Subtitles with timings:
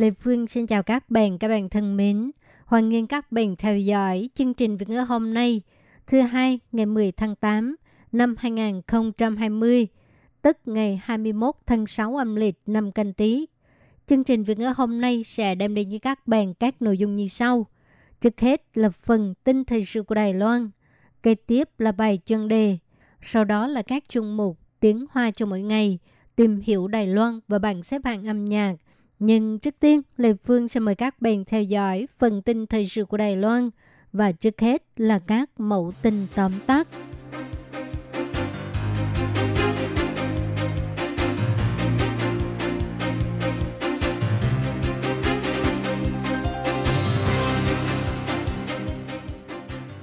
[0.00, 2.30] Lê Phương xin chào các bạn, các bạn thân mến.
[2.64, 5.62] Hoan nghênh các bạn theo dõi chương trình Việt ngữ hôm nay,
[6.06, 7.76] thứ hai ngày 10 tháng 8
[8.12, 9.86] năm 2020,
[10.42, 13.46] tức ngày 21 tháng 6 âm lịch năm canh tí.
[14.06, 17.16] Chương trình Việt ngữ hôm nay sẽ đem đến với các bạn các nội dung
[17.16, 17.66] như sau.
[18.20, 20.70] Trước hết là phần tin thời sự của Đài Loan,
[21.22, 22.78] kế tiếp là bài chuyên đề,
[23.20, 25.98] sau đó là các chung mục tiếng hoa cho mỗi ngày,
[26.36, 28.74] tìm hiểu Đài Loan và bảng xếp hạng âm nhạc.
[29.20, 33.04] Nhưng trước tiên, Lê Phương sẽ mời các bạn theo dõi phần tin thời sự
[33.04, 33.70] của Đài Loan
[34.12, 36.88] và trước hết là các mẫu tin tóm tắt.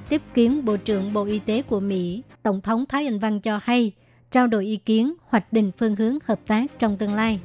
[0.10, 3.60] Tiếp kiến Bộ trưởng Bộ Y tế của Mỹ, Tổng thống Thái Anh Văn cho
[3.64, 3.92] hay
[4.32, 7.40] trao đổi ý kiến hoạch định phương hướng hợp tác trong tương lai.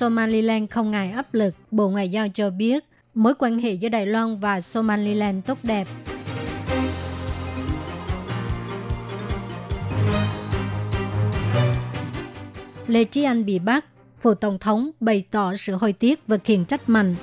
[0.00, 2.84] Somaliland không ngại áp lực, Bộ Ngoại giao cho biết
[3.14, 5.88] mối quan hệ giữa Đài Loan và Somaliland tốt đẹp.
[12.86, 13.84] Lê Trí Anh bị bắt,
[14.20, 17.16] Phủ Tổng thống bày tỏ sự hối tiếc và khiển trách mạnh.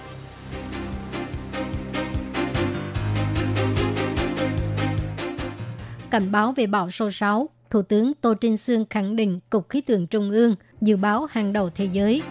[6.10, 9.82] Cảnh báo về bão số 6, Thủ tướng Tô Trinh Sương khẳng định Cục Khí
[9.82, 12.22] tượng Trung ương dự báo hàng đầu thế giới.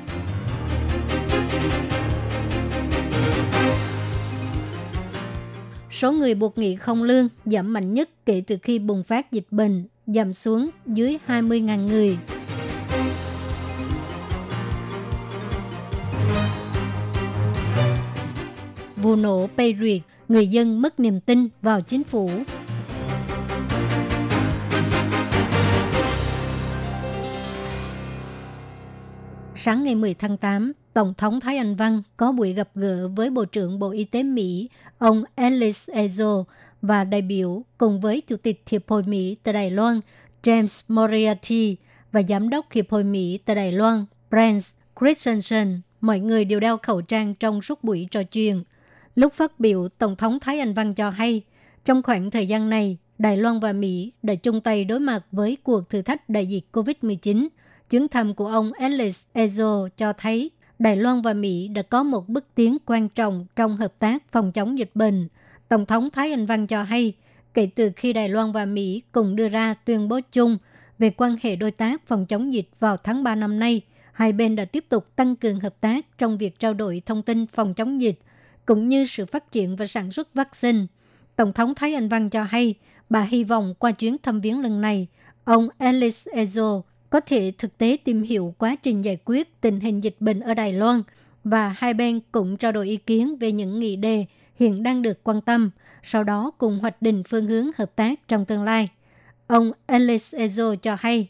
[5.98, 9.46] Số người buộc nghỉ không lương giảm mạnh nhất kể từ khi bùng phát dịch
[9.51, 12.18] bệnh, giảm xuống dưới 20.000 người.
[18.96, 22.30] Vụ nổ Beirut, người dân mất niềm tin vào chính phủ.
[29.55, 33.30] Sáng ngày 10 tháng 8, Tổng thống Thái Anh Văn có buổi gặp gỡ với
[33.30, 34.68] Bộ trưởng Bộ Y tế Mỹ,
[34.98, 36.45] ông Alice Ezo
[36.83, 40.01] và đại biểu cùng với Chủ tịch Hiệp hội Mỹ tại Đài Loan,
[40.42, 41.77] James Moriarty
[42.12, 44.62] và Giám đốc Hiệp hội Mỹ tại Đài Loan, Brent
[45.01, 45.80] Christensen.
[46.01, 48.64] Mọi người đều đeo khẩu trang trong suốt buổi trò chuyện.
[49.14, 51.42] Lúc phát biểu, Tổng thống Thái Anh Văn cho hay,
[51.85, 55.56] trong khoảng thời gian này, Đài Loan và Mỹ đã chung tay đối mặt với
[55.62, 57.48] cuộc thử thách đại dịch COVID-19.
[57.90, 62.29] Chuyến thăm của ông Alice Ezo cho thấy Đài Loan và Mỹ đã có một
[62.29, 65.29] bước tiến quan trọng trong hợp tác phòng chống dịch bệnh.
[65.69, 67.13] Tổng thống Thái Anh Văn cho hay,
[67.55, 70.59] kể từ khi Đài Loan và Mỹ cùng đưa ra tuyên bố chung
[70.98, 73.81] về quan hệ đối tác phòng chống dịch vào tháng 3 năm nay,
[74.13, 77.47] hai bên đã tiếp tục tăng cường hợp tác trong việc trao đổi thông tin
[77.47, 78.19] phòng chống dịch,
[78.67, 80.79] cũng như sự phát triển và sản xuất vaccine.
[81.36, 82.75] Tổng thống Thái Anh Văn cho hay,
[83.11, 85.07] bà hy vọng qua chuyến thăm viếng lần này,
[85.45, 90.05] ông Alice Ezo có thể thực tế tìm hiểu quá trình giải quyết tình hình
[90.05, 91.02] dịch bệnh ở Đài Loan
[91.44, 95.24] và hai bên cũng trao đổi ý kiến về những nghị đề hiện đang được
[95.24, 95.70] quan tâm,
[96.02, 98.89] sau đó cùng hoạch định phương hướng hợp tác trong tương lai.
[99.46, 101.28] Ông Alice Ezo cho hay,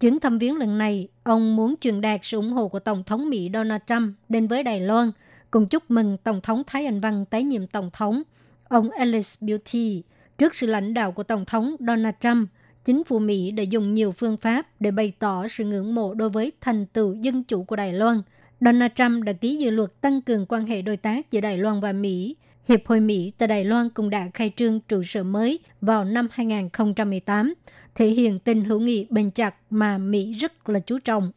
[0.00, 3.30] chuyến thăm viếng lần này, ông muốn truyền đạt sự ủng hộ của Tổng thống
[3.30, 5.12] Mỹ Donald Trump đến với Đài Loan,
[5.50, 8.22] cùng chúc mừng Tổng thống Thái Anh Văn tái nhiệm Tổng thống.
[8.68, 10.02] Ông Alice Beauty,
[10.38, 12.48] trước sự lãnh đạo của Tổng thống Donald Trump,
[12.84, 16.30] chính phủ Mỹ đã dùng nhiều phương pháp để bày tỏ sự ngưỡng mộ đối
[16.30, 18.22] với thành tựu dân chủ của Đài Loan.
[18.60, 21.80] Donald Trump đã ký dự luật tăng cường quan hệ đối tác giữa Đài Loan
[21.80, 22.36] và Mỹ.
[22.68, 26.28] Hiệp hội Mỹ tại Đài Loan cũng đã khai trương trụ sở mới vào năm
[26.32, 27.54] 2018,
[27.94, 31.32] thể hiện tình hữu nghị bền chặt mà Mỹ rất là chú trọng.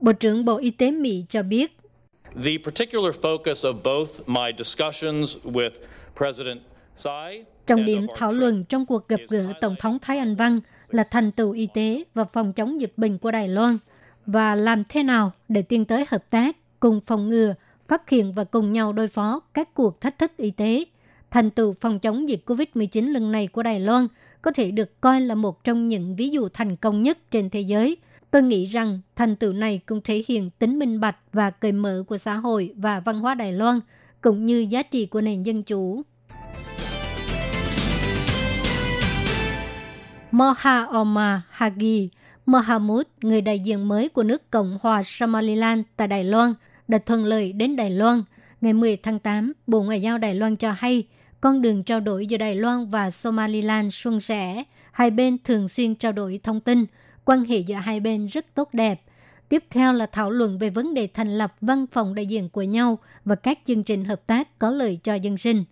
[0.00, 1.78] Bộ trưởng Bộ Y tế Mỹ cho biết,
[2.44, 5.70] The particular focus of both my discussions with
[6.16, 6.60] President
[6.94, 11.04] Tsai Trọng điểm thảo luận trong cuộc gặp gỡ Tổng thống Thái Anh Văn là
[11.10, 13.78] thành tựu y tế và phòng chống dịch bệnh của Đài Loan
[14.26, 17.54] và làm thế nào để tiến tới hợp tác, cùng phòng ngừa,
[17.88, 20.84] phát hiện và cùng nhau đối phó các cuộc thách thức y tế.
[21.30, 24.06] Thành tựu phòng chống dịch COVID-19 lần này của Đài Loan
[24.42, 27.60] có thể được coi là một trong những ví dụ thành công nhất trên thế
[27.60, 27.96] giới.
[28.30, 32.04] Tôi nghĩ rằng thành tựu này cũng thể hiện tính minh bạch và cởi mở
[32.06, 33.80] của xã hội và văn hóa Đài Loan,
[34.20, 36.02] cũng như giá trị của nền dân chủ.
[40.34, 42.08] Moha Omar Hagi,
[42.46, 46.54] Mohamud, người đại diện mới của nước Cộng hòa Somaliland tại Đài Loan,
[46.88, 48.22] đã thuận lợi đến Đài Loan.
[48.60, 51.06] Ngày 10 tháng 8, Bộ Ngoại giao Đài Loan cho hay,
[51.40, 54.64] con đường trao đổi giữa Đài Loan và Somaliland suôn sẻ.
[54.92, 56.86] Hai bên thường xuyên trao đổi thông tin,
[57.24, 59.02] quan hệ giữa hai bên rất tốt đẹp.
[59.48, 62.62] Tiếp theo là thảo luận về vấn đề thành lập văn phòng đại diện của
[62.62, 65.64] nhau và các chương trình hợp tác có lợi cho dân sinh.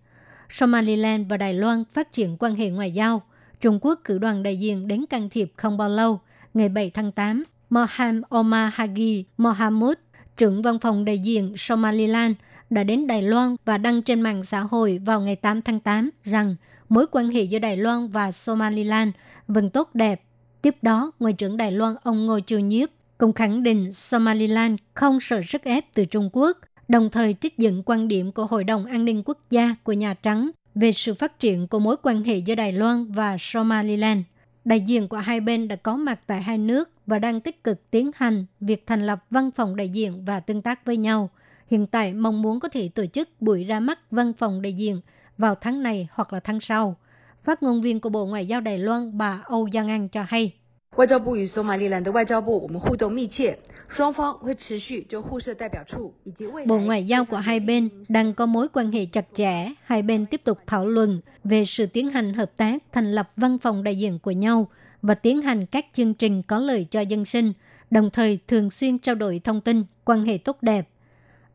[0.49, 3.23] Somaliland và Đài Loan phát triển quan hệ ngoại giao.
[3.63, 6.21] Trung Quốc cử đoàn đại diện đến can thiệp không bao lâu.
[6.55, 9.97] Ngày 7 tháng 8, Moham Omar Hagi Mohamud,
[10.37, 12.33] trưởng văn phòng đại diện Somaliland,
[12.71, 16.11] đã đến Đài Loan và đăng trên mạng xã hội vào ngày 8 tháng 8
[16.25, 16.57] rằng
[16.89, 19.11] mối quan hệ giữa Đài Loan và Somaliland
[19.49, 20.23] vẫn tốt đẹp.
[20.63, 22.89] Tiếp đó, Ngoại trưởng Đài Loan ông Ngô Chiêu Nhiếp
[23.19, 27.83] cũng khẳng định Somaliland không sợ sức ép từ Trung Quốc, đồng thời trích dẫn
[27.87, 31.39] quan điểm của Hội đồng An ninh Quốc gia của Nhà Trắng về sự phát
[31.39, 34.21] triển của mối quan hệ giữa Đài Loan và Somaliland.
[34.65, 37.91] Đại diện của hai bên đã có mặt tại hai nước và đang tích cực
[37.91, 41.31] tiến hành việc thành lập văn phòng đại diện và tương tác với nhau.
[41.71, 45.01] Hiện tại, mong muốn có thể tổ chức buổi ra mắt văn phòng đại diện
[45.39, 46.97] vào tháng này hoặc là tháng sau.
[47.45, 50.53] Phát ngôn viên của Bộ Ngoại giao Đài Loan, bà Âu Giang An cho hay.
[50.96, 53.60] 外交部与索马利兰的外交部，我们互动密切，
[53.90, 59.74] 双方会持续就互设代表处以及未 Bộ Ngoại giao của hai bên đang có mối quan hệ chặt chẽ.
[59.84, 63.58] Hai bên tiếp tục thảo luận về sự tiến hành hợp tác thành lập văn
[63.58, 64.68] phòng đại diện của nhau
[65.02, 67.54] và tiến hành các chương trình có lợi cho dân sinh,
[67.92, 70.90] đồng thời thường xuyên trao đổi thông tin, quan hệ tốt đẹp.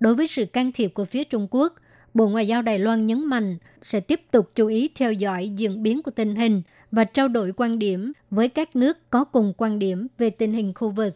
[0.00, 1.75] Đối với sự can thiệp của phía Trung Quốc,
[2.13, 5.83] Bộ Ngoại giao Đài Loan nhấn mạnh sẽ tiếp tục chú ý theo dõi diễn
[5.83, 6.62] biến của tình hình
[6.92, 10.74] và trao đổi quan điểm với các nước có cùng quan điểm về tình hình
[10.74, 11.15] khu vực.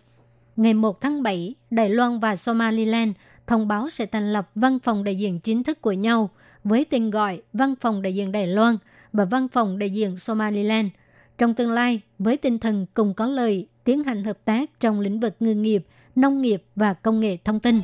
[0.55, 3.11] Ngày 1 tháng 7, Đài Loan và Somaliland
[3.47, 6.29] thông báo sẽ thành lập văn phòng đại diện chính thức của nhau
[6.63, 8.77] với tên gọi Văn phòng đại diện Đài Loan
[9.13, 10.88] và Văn phòng đại diện Somaliland.
[11.38, 15.19] Trong tương lai, với tinh thần cùng có lợi, tiến hành hợp tác trong lĩnh
[15.19, 15.85] vực ngư nghiệp,
[16.15, 17.81] nông nghiệp và công nghệ thông tin.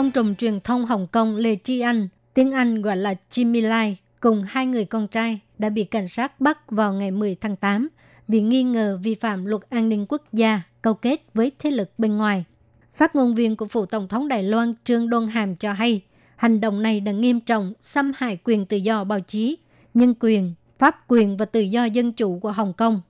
[0.00, 3.96] Ông trùm truyền thông Hồng Kông Lê Tri Anh, tiếng Anh gọi là Jimmy Lai,
[4.20, 7.88] cùng hai người con trai đã bị cảnh sát bắt vào ngày 10 tháng 8
[8.28, 11.90] vì nghi ngờ vi phạm luật an ninh quốc gia câu kết với thế lực
[11.98, 12.44] bên ngoài.
[12.94, 16.00] Phát ngôn viên của phủ tổng thống Đài Loan Trương Đôn Hàm cho hay,
[16.36, 19.56] hành động này đã nghiêm trọng xâm hại quyền tự do báo chí,
[19.94, 23.00] nhân quyền, pháp quyền và tự do dân chủ của Hồng Kông.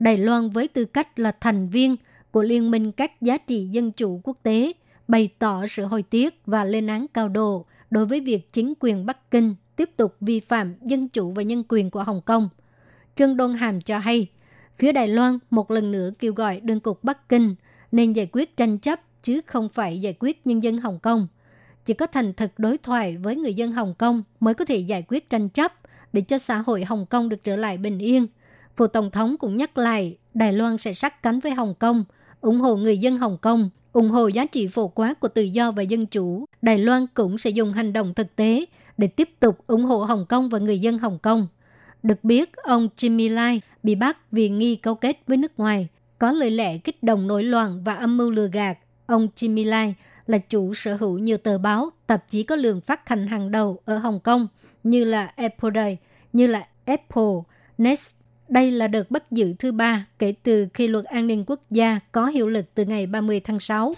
[0.00, 1.96] Đài Loan với tư cách là thành viên
[2.30, 4.72] của Liên minh các giá trị dân chủ quốc tế
[5.08, 9.06] bày tỏ sự hồi tiếc và lên án cao độ đối với việc chính quyền
[9.06, 12.48] Bắc Kinh tiếp tục vi phạm dân chủ và nhân quyền của Hồng Kông.
[13.14, 14.26] Trương Đôn Hàm cho hay,
[14.78, 17.54] phía Đài Loan một lần nữa kêu gọi đơn cục Bắc Kinh
[17.92, 21.26] nên giải quyết tranh chấp chứ không phải giải quyết nhân dân Hồng Kông.
[21.84, 25.04] Chỉ có thành thực đối thoại với người dân Hồng Kông mới có thể giải
[25.08, 25.72] quyết tranh chấp
[26.12, 28.26] để cho xã hội Hồng Kông được trở lại bình yên.
[28.76, 32.04] Phụ Tổng thống cũng nhắc lại Đài Loan sẽ sát cánh với Hồng Kông,
[32.40, 35.72] ủng hộ người dân Hồng Kông, ủng hộ giá trị phổ quát của tự do
[35.72, 36.44] và dân chủ.
[36.62, 38.64] Đài Loan cũng sẽ dùng hành động thực tế
[38.98, 41.46] để tiếp tục ủng hộ Hồng Kông và người dân Hồng Kông.
[42.02, 45.88] Được biết, ông Jimmy Lai bị bắt vì nghi cấu kết với nước ngoài,
[46.18, 48.78] có lời lẽ kích động nổi loạn và âm mưu lừa gạt.
[49.06, 49.94] Ông Jimmy Lai
[50.26, 53.78] là chủ sở hữu nhiều tờ báo, tạp chí có lượng phát hành hàng đầu
[53.84, 54.48] ở Hồng Kông
[54.82, 55.98] như là Apple Day,
[56.32, 57.34] như là Apple,
[57.78, 58.14] Nest.
[58.54, 62.00] Đây là đợt bắt giữ thứ ba kể từ khi luật an ninh quốc gia
[62.12, 63.94] có hiệu lực từ ngày 30 tháng 6.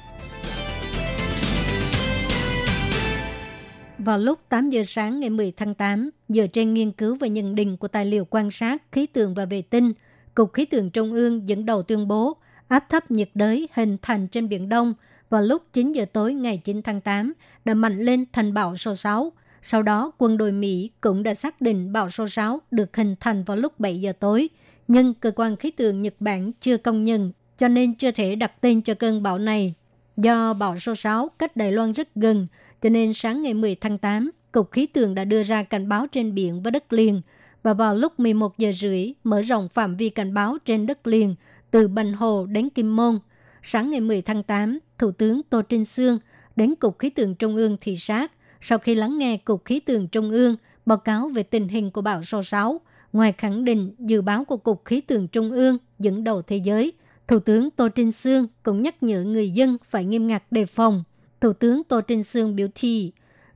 [3.98, 7.54] Vào lúc 8 giờ sáng ngày 10 tháng 8, dựa trên nghiên cứu và nhận
[7.54, 9.92] định của tài liệu quan sát khí tượng và vệ tinh,
[10.34, 12.36] Cục Khí tượng Trung ương dẫn đầu tuyên bố
[12.68, 14.94] áp thấp nhiệt đới hình thành trên Biển Đông
[15.30, 17.32] vào lúc 9 giờ tối ngày 9 tháng 8
[17.64, 19.32] đã mạnh lên thành bão số 6.
[19.62, 23.44] Sau đó, quân đội Mỹ cũng đã xác định bão số 6 được hình thành
[23.44, 24.48] vào lúc 7 giờ tối,
[24.88, 28.60] nhưng cơ quan khí tượng Nhật Bản chưa công nhận, cho nên chưa thể đặt
[28.60, 29.74] tên cho cơn bão này.
[30.16, 32.46] Do bão số 6 cách Đài Loan rất gần,
[32.80, 36.06] cho nên sáng ngày 10 tháng 8, Cục Khí tượng đã đưa ra cảnh báo
[36.06, 37.20] trên biển và đất liền
[37.62, 41.34] và vào lúc 11 giờ rưỡi mở rộng phạm vi cảnh báo trên đất liền
[41.70, 43.18] từ Bành Hồ đến Kim Môn.
[43.62, 46.18] Sáng ngày 10 tháng 8, Thủ tướng Tô Trinh Sương
[46.56, 50.08] đến Cục Khí tượng Trung ương thị sát sau khi lắng nghe Cục Khí tượng
[50.08, 52.80] Trung ương báo cáo về tình hình của bão số 6.
[53.12, 56.92] Ngoài khẳng định dự báo của Cục Khí tượng Trung ương dẫn đầu thế giới,
[57.28, 61.04] Thủ tướng Tô Trinh Sương cũng nhắc nhở người dân phải nghiêm ngặt đề phòng–
[61.40, 63.12] Thủ tướng Tô Trinh Sương biểu thị,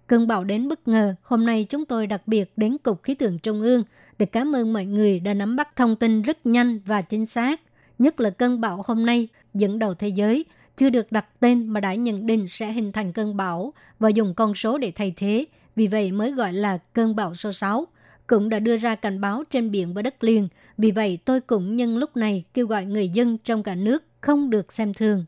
[0.06, 3.38] cơn bão đến bất ngờ, hôm nay chúng tôi đặc biệt đến Cục Khí tượng
[3.38, 3.84] Trung ương
[4.18, 7.60] để cảm ơn mọi người đã nắm bắt thông tin rất nhanh và chính xác.
[7.98, 10.44] Nhất là cơn bão hôm nay dẫn đầu thế giới,
[10.80, 14.34] chưa được đặt tên mà đã nhận định sẽ hình thành cơn bão và dùng
[14.34, 15.44] con số để thay thế,
[15.76, 17.86] vì vậy mới gọi là cơn bão số 6.
[18.26, 20.48] cũng đã đưa ra cảnh báo trên biển và đất liền.
[20.78, 24.50] Vì vậy, tôi cũng nhân lúc này kêu gọi người dân trong cả nước không
[24.50, 25.24] được xem thường.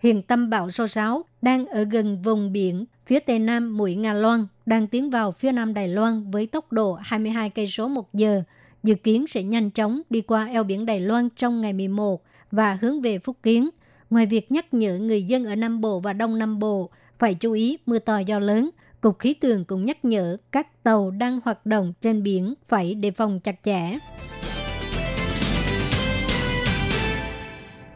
[0.00, 4.12] Hiện tâm bão số 6 đang ở gần vùng biển phía tây nam mũi Nga
[4.12, 8.14] Loan, đang tiến vào phía nam Đài Loan với tốc độ 22 cây số một
[8.14, 8.42] giờ.
[8.82, 12.78] Dự kiến sẽ nhanh chóng đi qua eo biển Đài Loan trong ngày 11 và
[12.80, 13.70] hướng về Phúc Kiến.
[14.10, 17.52] Ngoài việc nhắc nhở người dân ở Nam Bộ và Đông Nam Bộ phải chú
[17.52, 21.66] ý mưa to do lớn, Cục Khí tượng cũng nhắc nhở các tàu đang hoạt
[21.66, 23.98] động trên biển phải đề phòng chặt chẽ.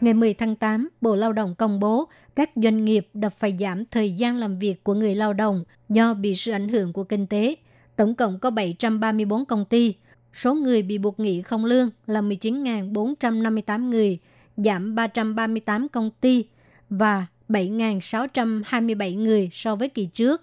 [0.00, 3.84] Ngày 10 tháng 8, Bộ Lao động công bố các doanh nghiệp đã phải giảm
[3.86, 7.26] thời gian làm việc của người lao động do bị sự ảnh hưởng của kinh
[7.26, 7.54] tế.
[7.96, 9.94] Tổng cộng có 734 công ty.
[10.32, 14.18] Số người bị buộc nghỉ không lương là 19.458 người,
[14.56, 16.44] giảm 338 công ty
[16.90, 20.42] và 7.627 người so với kỳ trước.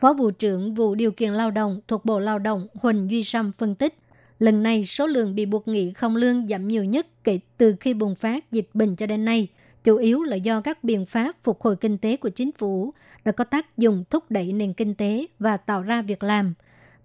[0.00, 3.52] Phó vụ trưởng vụ điều kiện lao động thuộc Bộ Lao động Huỳnh Duy Sâm
[3.58, 3.94] phân tích,
[4.38, 7.94] lần này số lượng bị buộc nghỉ không lương giảm nhiều nhất kể từ khi
[7.94, 9.48] bùng phát dịch bệnh cho đến nay,
[9.84, 13.32] chủ yếu là do các biện pháp phục hồi kinh tế của chính phủ đã
[13.32, 16.54] có tác dụng thúc đẩy nền kinh tế và tạo ra việc làm.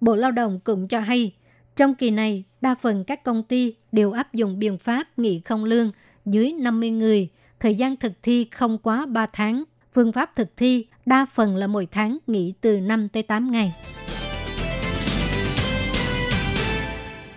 [0.01, 1.33] Bộ Lao động cũng cho hay,
[1.75, 5.63] trong kỳ này, đa phần các công ty đều áp dụng biện pháp nghỉ không
[5.63, 5.91] lương
[6.27, 7.29] dưới 50 người,
[7.60, 9.63] thời gian thực thi không quá 3 tháng.
[9.93, 13.75] Phương pháp thực thi đa phần là mỗi tháng nghỉ từ 5 tới 8 ngày.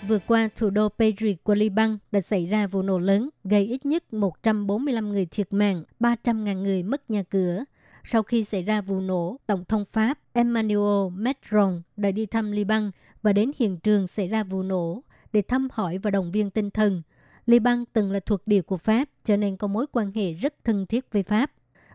[0.08, 3.86] Vừa qua, thủ đô Beirut của Liban đã xảy ra vụ nổ lớn, gây ít
[3.86, 7.64] nhất 145 người thiệt mạng, 300.000 người mất nhà cửa.
[8.04, 12.90] Sau khi xảy ra vụ nổ, Tổng thống Pháp Emmanuel Macron đã đi thăm Liban
[13.22, 16.70] và đến hiện trường xảy ra vụ nổ để thăm hỏi và động viên tinh
[16.70, 17.02] thần.
[17.46, 20.86] Liban từng là thuộc địa của Pháp, cho nên có mối quan hệ rất thân
[20.86, 21.52] thiết với Pháp.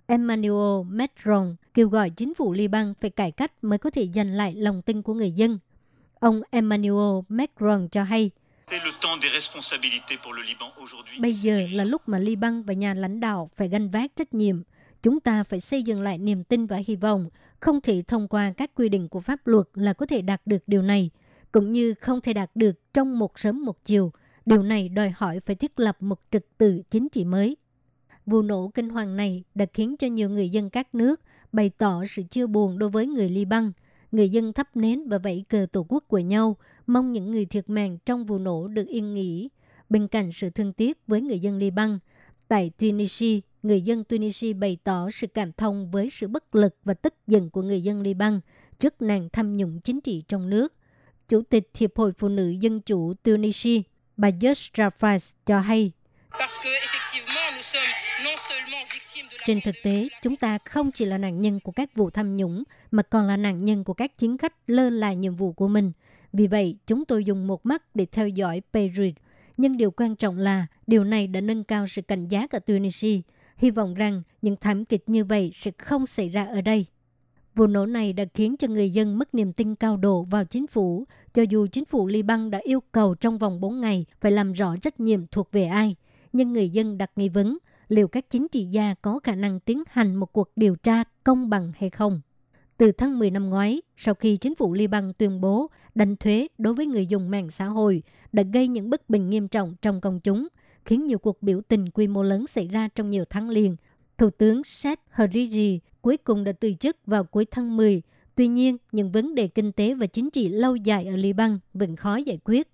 [0.07, 4.55] Emmanuel Macron kêu gọi chính phủ Liban phải cải cách mới có thể giành lại
[4.55, 5.59] lòng tin của người dân.
[6.19, 8.31] Ông Emmanuel Macron cho hay,
[11.19, 14.61] Bây giờ là lúc mà Liban và nhà lãnh đạo phải gánh vác trách nhiệm.
[15.03, 17.29] Chúng ta phải xây dựng lại niềm tin và hy vọng.
[17.59, 20.63] Không thể thông qua các quy định của pháp luật là có thể đạt được
[20.67, 21.09] điều này,
[21.51, 24.11] cũng như không thể đạt được trong một sớm một chiều.
[24.45, 27.57] Điều này đòi hỏi phải thiết lập một trật tự chính trị mới.
[28.25, 31.21] Vụ nổ kinh hoàng này đã khiến cho nhiều người dân các nước
[31.51, 33.71] bày tỏ sự chia buồn đối với người Liban.
[34.11, 37.69] Người dân thắp nến và vẫy cờ tổ quốc của nhau, mong những người thiệt
[37.69, 39.49] mạng trong vụ nổ được yên nghỉ.
[39.89, 41.99] Bên cạnh sự thương tiếc với người dân Liban,
[42.47, 46.93] tại Tunisia, người dân Tunisia bày tỏ sự cảm thông với sự bất lực và
[46.93, 48.39] tức giận của người dân Liban
[48.79, 50.73] trước nạn tham nhũng chính trị trong nước.
[51.27, 53.81] Chủ tịch Hiệp hội Phụ nữ Dân chủ Tunisia,
[54.17, 55.91] bà Just Rafais cho hay.
[59.45, 62.63] Trên thực tế, chúng ta không chỉ là nạn nhân của các vụ tham nhũng,
[62.91, 65.91] mà còn là nạn nhân của các chính khách lơ là nhiệm vụ của mình.
[66.33, 69.13] Vì vậy, chúng tôi dùng một mắt để theo dõi Beirut.
[69.57, 73.21] Nhưng điều quan trọng là điều này đã nâng cao sự cảnh giác ở Tunisia.
[73.57, 76.85] Hy vọng rằng những thảm kịch như vậy sẽ không xảy ra ở đây.
[77.55, 80.67] Vụ nổ này đã khiến cho người dân mất niềm tin cao độ vào chính
[80.67, 84.53] phủ, cho dù chính phủ Liban đã yêu cầu trong vòng 4 ngày phải làm
[84.53, 85.95] rõ trách nhiệm thuộc về ai.
[86.33, 87.57] Nhưng người dân đặt nghi vấn
[87.87, 91.49] liệu các chính trị gia có khả năng tiến hành một cuộc điều tra công
[91.49, 92.21] bằng hay không.
[92.77, 96.73] Từ tháng 10 năm ngoái, sau khi chính phủ Liban tuyên bố đánh thuế đối
[96.73, 100.19] với người dùng mạng xã hội đã gây những bất bình nghiêm trọng trong công
[100.19, 100.47] chúng,
[100.85, 103.75] khiến nhiều cuộc biểu tình quy mô lớn xảy ra trong nhiều tháng liền.
[104.17, 108.01] Thủ tướng Saad Hariri cuối cùng đã từ chức vào cuối tháng 10.
[108.35, 111.95] Tuy nhiên, những vấn đề kinh tế và chính trị lâu dài ở Liban vẫn
[111.95, 112.67] khó giải quyết.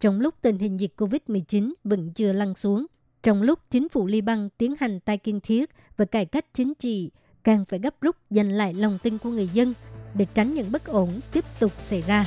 [0.00, 2.86] Trong lúc tình hình dịch COVID-19 vẫn chưa lăn xuống,
[3.22, 7.10] trong lúc chính phủ Liban tiến hành tai kiên thiết và cải cách chính trị,
[7.44, 9.74] càng phải gấp rút giành lại lòng tin của người dân
[10.14, 12.26] để tránh những bất ổn tiếp tục xảy ra.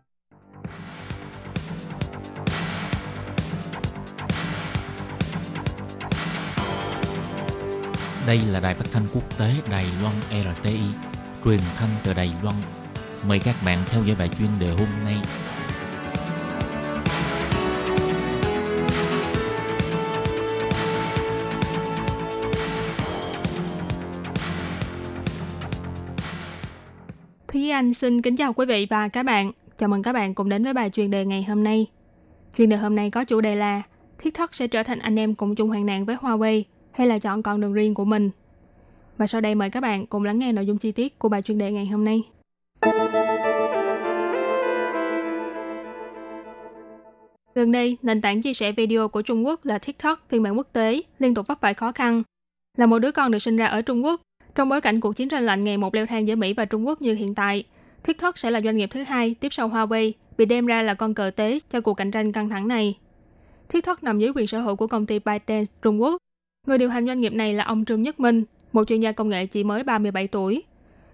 [8.31, 10.79] Đây là đài phát thanh quốc tế Đài Loan RTI,
[11.45, 12.55] truyền thanh từ Đài Loan.
[13.27, 15.15] Mời các bạn theo dõi bài chuyên đề hôm nay.
[27.47, 29.51] Thúy Anh xin kính chào quý vị và các bạn.
[29.77, 31.87] Chào mừng các bạn cùng đến với bài chuyên đề ngày hôm nay.
[32.57, 33.81] Chuyên đề hôm nay có chủ đề là
[34.23, 37.43] TikTok sẽ trở thành anh em cùng chung hoạn nạn với Huawei hay là chọn
[37.43, 38.29] con đường riêng của mình.
[39.17, 41.41] Và sau đây mời các bạn cùng lắng nghe nội dung chi tiết của bài
[41.41, 42.23] chuyên đề ngày hôm nay.
[47.55, 50.67] Gần đây, nền tảng chia sẻ video của Trung Quốc là TikTok phiên bản quốc
[50.73, 52.23] tế liên tục vấp phải khó khăn.
[52.77, 54.21] Là một đứa con được sinh ra ở Trung Quốc,
[54.55, 56.87] trong bối cảnh cuộc chiến tranh lạnh ngày một leo thang giữa Mỹ và Trung
[56.87, 57.63] Quốc như hiện tại,
[58.03, 61.13] TikTok sẽ là doanh nghiệp thứ hai tiếp sau Huawei bị đem ra là con
[61.13, 62.97] cờ tế cho cuộc cạnh tranh căng thẳng này.
[63.71, 66.17] TikTok nằm dưới quyền sở hữu của công ty ByteDance Trung Quốc.
[66.67, 69.29] Người điều hành doanh nghiệp này là ông Trương Nhất Minh, một chuyên gia công
[69.29, 70.63] nghệ chỉ mới 37 tuổi.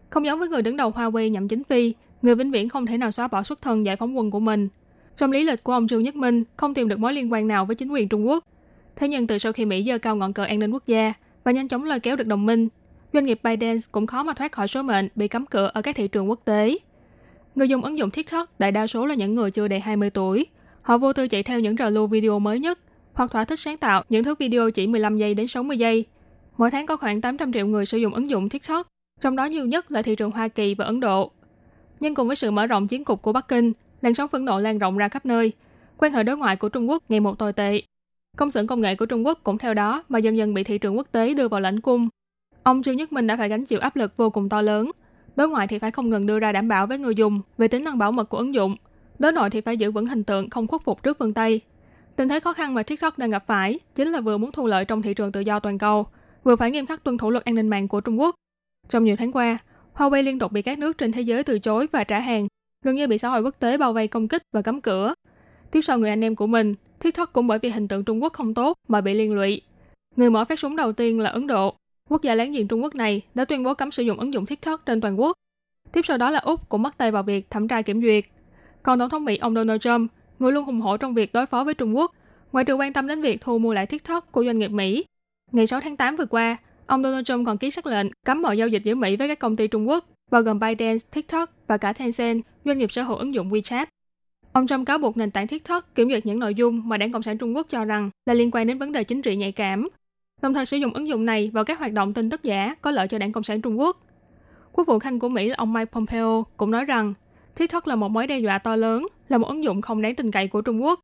[0.10, 2.98] Không giống với người đứng đầu Huawei nhậm chính phi, người vĩnh viễn không thể
[2.98, 4.68] nào xóa bỏ xuất thân giải phóng quân của mình.
[5.16, 7.66] Trong lý lịch của ông Trương Nhất Minh không tìm được mối liên quan nào
[7.66, 8.44] với chính quyền Trung Quốc.
[8.96, 11.14] Thế nhưng từ sau khi Mỹ giơ cao ngọn cờ an ninh quốc gia
[11.44, 12.68] và nhanh chóng lôi kéo được đồng minh,
[13.14, 15.96] doanh nghiệp Biden cũng khó mà thoát khỏi số mệnh bị cấm cửa ở các
[15.96, 16.78] thị trường quốc tế.
[17.56, 20.46] Người dùng ứng dụng TikTok đại đa số là những người chưa đầy 20 tuổi.
[20.82, 22.80] Họ vô tư chạy theo những trào lưu video mới nhất
[23.18, 26.06] hoặc thỏa thích sáng tạo những thước video chỉ 15 giây đến 60 giây.
[26.58, 28.88] Mỗi tháng có khoảng 800 triệu người sử dụng ứng dụng TikTok,
[29.22, 31.32] trong đó nhiều nhất là thị trường Hoa Kỳ và Ấn Độ.
[32.00, 34.60] Nhưng cùng với sự mở rộng chiến cục của Bắc Kinh, làn sóng phẫn nộ
[34.60, 35.52] lan rộng ra khắp nơi.
[35.98, 37.82] Quan hệ đối ngoại của Trung Quốc ngày một tồi tệ.
[38.38, 40.78] Công xưởng công nghệ của Trung Quốc cũng theo đó mà dần dần bị thị
[40.78, 42.10] trường quốc tế đưa vào lãnh cung.
[42.64, 44.92] Ông Trương Nhất Minh đã phải gánh chịu áp lực vô cùng to lớn.
[45.36, 47.84] Đối ngoại thì phải không ngừng đưa ra đảm bảo với người dùng về tính
[47.84, 48.76] năng bảo mật của ứng dụng.
[49.20, 51.62] Đối nội thì phải giữ vững hình tượng không khuất phục trước phương Tây.
[52.18, 54.86] Tình thế khó khăn mà TikTok đang gặp phải chính là vừa muốn thu lợi
[54.86, 56.08] trong thị trường tự do toàn cầu,
[56.44, 58.36] vừa phải nghiêm khắc tuân thủ luật an ninh mạng của Trung Quốc.
[58.90, 59.58] Trong nhiều tháng qua,
[59.96, 62.48] Huawei liên tục bị các nước trên thế giới từ chối và trả hàng,
[62.84, 65.14] gần như bị xã hội quốc tế bao vây công kích và cấm cửa.
[65.72, 68.34] Tiếp sau người anh em của mình, TikTok cũng bởi vì hình tượng Trung Quốc
[68.34, 69.62] không tốt mà bị liên lụy.
[70.16, 71.76] Người mở phát súng đầu tiên là Ấn Độ.
[72.10, 74.46] Quốc gia láng giềng Trung Quốc này đã tuyên bố cấm sử dụng ứng dụng
[74.46, 75.38] TikTok trên toàn quốc.
[75.92, 78.24] Tiếp sau đó là Úc cũng bắt tay vào việc thẩm tra kiểm duyệt.
[78.84, 81.64] Còn Tổng thống Mỹ ông Donald Trump, người luôn ủng hộ trong việc đối phó
[81.64, 82.12] với Trung Quốc,
[82.52, 85.06] ngoại trừ quan tâm đến việc thu mua lại TikTok của doanh nghiệp Mỹ.
[85.52, 88.58] Ngày 6 tháng 8 vừa qua, ông Donald Trump còn ký sắc lệnh cấm mọi
[88.58, 91.78] giao dịch giữa Mỹ với các công ty Trung Quốc, bao gồm ByteDance, TikTok và
[91.78, 93.86] cả Tencent, doanh nghiệp sở hữu ứng dụng WeChat.
[94.54, 97.24] Ông Trump cáo buộc nền tảng TikTok kiểm duyệt những nội dung mà Đảng Cộng
[97.24, 99.90] sản Trung Quốc cho rằng là liên quan đến vấn đề chính trị nhạy cảm,
[100.42, 102.92] đồng thời sử dụng ứng dụng này vào các hoạt động tin tức giả có
[102.92, 104.04] lợi cho Đảng Cộng sản Trung Quốc.
[104.72, 107.14] Quốc vụ Khanh của Mỹ ông Mike Pompeo cũng nói rằng
[107.58, 110.32] TikTok là một mối đe dọa to lớn, là một ứng dụng không đáng tin
[110.32, 111.00] cậy của Trung Quốc.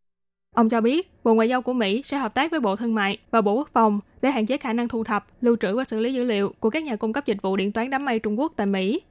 [0.56, 3.18] Ông cho biết, Bộ Ngoại giao của Mỹ sẽ hợp tác với Bộ Thương mại
[3.32, 6.00] và Bộ Quốc phòng để hạn chế khả năng thu thập, lưu trữ và xử
[6.00, 8.40] lý dữ liệu của các nhà cung cấp dịch vụ điện toán đám mây Trung
[8.40, 9.02] Quốc tại Mỹ.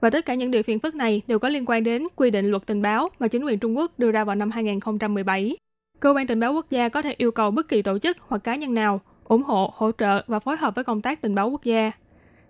[0.00, 2.46] Và tất cả những điều phiền phức này đều có liên quan đến quy định
[2.46, 5.56] luật tình báo mà chính quyền Trung Quốc đưa ra vào năm 2017.
[6.00, 8.44] Cơ quan tình báo quốc gia có thể yêu cầu bất kỳ tổ chức hoặc
[8.44, 11.50] cá nhân nào ủng hộ, hỗ trợ và phối hợp với công tác tình báo
[11.50, 11.90] quốc gia.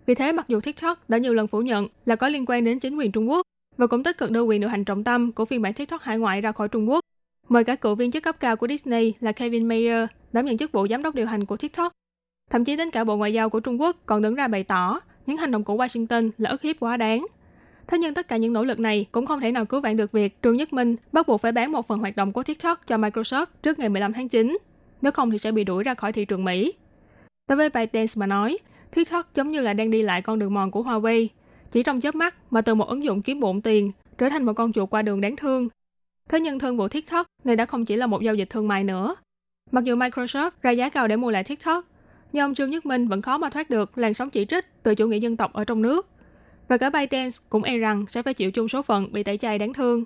[0.07, 2.79] Vì thế, mặc dù TikTok đã nhiều lần phủ nhận là có liên quan đến
[2.79, 3.42] chính quyền Trung Quốc
[3.79, 6.19] và cũng tích cực đưa quyền điều hành trọng tâm của phiên bản TikTok hải
[6.19, 7.01] ngoại ra khỏi Trung Quốc,
[7.49, 10.73] mời cả cựu viên chức cấp cao của Disney là Kevin Mayer đảm nhận chức
[10.73, 11.93] vụ giám đốc điều hành của TikTok.
[12.51, 15.01] Thậm chí đến cả Bộ Ngoại giao của Trung Quốc còn đứng ra bày tỏ
[15.27, 17.27] những hành động của Washington là ức hiếp quá đáng.
[17.87, 20.12] Thế nhưng tất cả những nỗ lực này cũng không thể nào cứu vãn được
[20.12, 22.97] việc Trương Nhất Minh bắt buộc phải bán một phần hoạt động của TikTok cho
[22.97, 24.59] Microsoft trước ngày 15 tháng 9
[25.03, 26.73] nếu không thì sẽ bị đuổi ra khỏi thị trường Mỹ.
[27.49, 28.59] Đối với ByteDance mà nói,
[28.95, 31.29] TikTok giống như là đang đi lại con đường mòn của Huawei,
[31.71, 34.53] chỉ trong chớp mắt mà từ một ứng dụng kiếm bộn tiền trở thành một
[34.53, 35.69] con chuột qua đường đáng thương.
[36.29, 38.85] Thế nhưng thương vụ TikTok này đã không chỉ là một giao dịch thương mại
[38.85, 39.17] nữa.
[39.71, 41.85] Mặc dù Microsoft ra giá cao để mua lại TikTok,
[42.33, 44.95] nhưng ông Trương Nhất Minh vẫn khó mà thoát được làn sóng chỉ trích từ
[44.95, 46.09] chủ nghĩa dân tộc ở trong nước.
[46.69, 49.59] Và cả ByteDance cũng e rằng sẽ phải chịu chung số phận bị tẩy chay
[49.59, 50.05] đáng thương.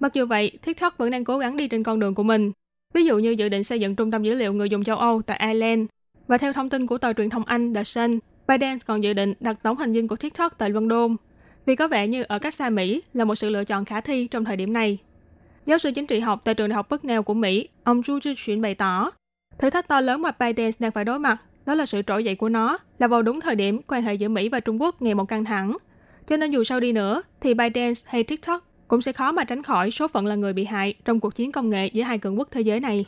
[0.00, 2.52] Mặc dù vậy, TikTok vẫn đang cố gắng đi trên con đường của mình,
[2.94, 5.22] Ví dụ như dự định xây dựng trung tâm dữ liệu người dùng châu Âu
[5.22, 5.86] tại Ireland.
[6.26, 8.18] Và theo thông tin của tờ truyền thông Anh The Sun,
[8.50, 11.16] ByteDance còn dự định đặt tổng hành dinh của TikTok tại London,
[11.66, 14.26] vì có vẻ như ở cách xa Mỹ là một sự lựa chọn khả thi
[14.26, 14.98] trong thời điểm này.
[15.64, 18.60] Giáo sư chính trị học tại trường đại học Bucknell của Mỹ, ông Zhu Zhiqun
[18.60, 19.10] bày tỏ,
[19.58, 21.36] thử thách to lớn mà ByteDance đang phải đối mặt
[21.66, 24.28] đó là sự trỗi dậy của nó là vào đúng thời điểm quan hệ giữa
[24.28, 25.76] Mỹ và Trung Quốc ngày một căng thẳng.
[26.26, 29.62] Cho nên dù sao đi nữa, thì ByteDance hay TikTok cũng sẽ khó mà tránh
[29.62, 32.38] khỏi số phận là người bị hại trong cuộc chiến công nghệ giữa hai cường
[32.38, 33.04] quốc thế giới này.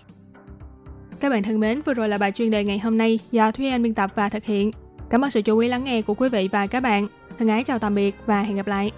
[1.20, 3.68] Các bạn thân mến, vừa rồi là bài chuyên đề ngày hôm nay do Thúy
[3.68, 4.70] Anh biên tập và thực hiện.
[5.12, 7.08] Cảm ơn sự chú ý lắng nghe của quý vị và các bạn.
[7.38, 8.90] Thân ái chào tạm biệt và hẹn gặp lại.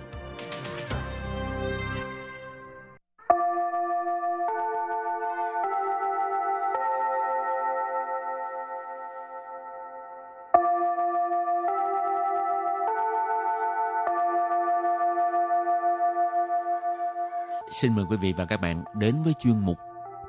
[17.70, 19.78] Xin mời quý vị và các bạn đến với chuyên mục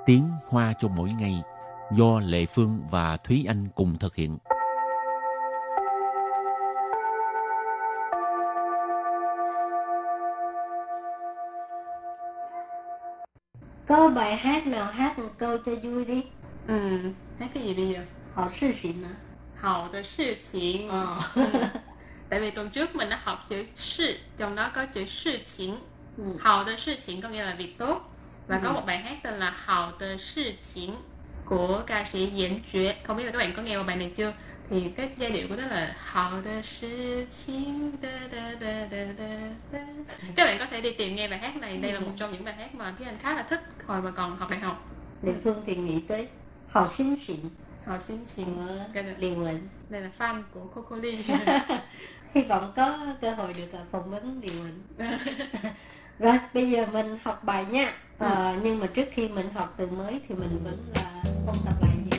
[0.05, 1.43] Tiếng Hoa cho mỗi ngày
[1.91, 4.37] do Lệ Phương và Thúy Anh cùng thực hiện.
[13.87, 16.23] Có bài hát nào hát một câu cho vui đi.
[16.67, 16.99] Ừ,
[17.39, 17.99] hát cái gì bây giờ?
[18.33, 19.13] Họ sự xịn à?
[19.55, 21.19] Hậu tờ sự xịn Ờ.
[21.35, 21.43] Ừ.
[22.29, 25.71] Tại vì tuần trước mình đã học chữ sự Trong đó có chữ sự xịn
[26.39, 28.11] Hậu tờ sự xịn có nghĩa là việc tốt.
[28.47, 28.61] Và ừ.
[28.63, 30.89] có một bài hát tên là Hậu tờ sự xịn
[31.45, 32.95] Của ca sĩ Diễn Duyệt.
[33.03, 34.33] Không biết là các bạn có nghe qua bài này chưa?
[34.69, 39.05] Thì cái giai điệu của nó là Hậu de sự 情 da, da, da, da,
[39.17, 39.79] da.
[40.35, 41.77] Các bạn có thể đi tìm nghe bài hát này.
[41.77, 44.11] Đây là một trong những bài hát mà Thúy Anh khá là thích hồi mà
[44.11, 44.85] còn học đại học.
[45.21, 46.27] Địa phương thì nghĩ tới
[46.69, 47.37] họ xin xịn
[47.85, 49.67] Hậu xin 情 của Cái này- Liên Huỳnh.
[49.89, 51.15] đây là fan của Coco Lee.
[52.33, 55.07] Hy vọng có cơ hội được à, phỏng vấn Liên Huỳnh.
[56.19, 57.93] Rồi, bây giờ mình học bài nha.
[58.17, 61.11] Ờ, nhưng mà trước khi mình học từ mới thì mình vẫn là
[61.47, 62.14] ôn tập lại những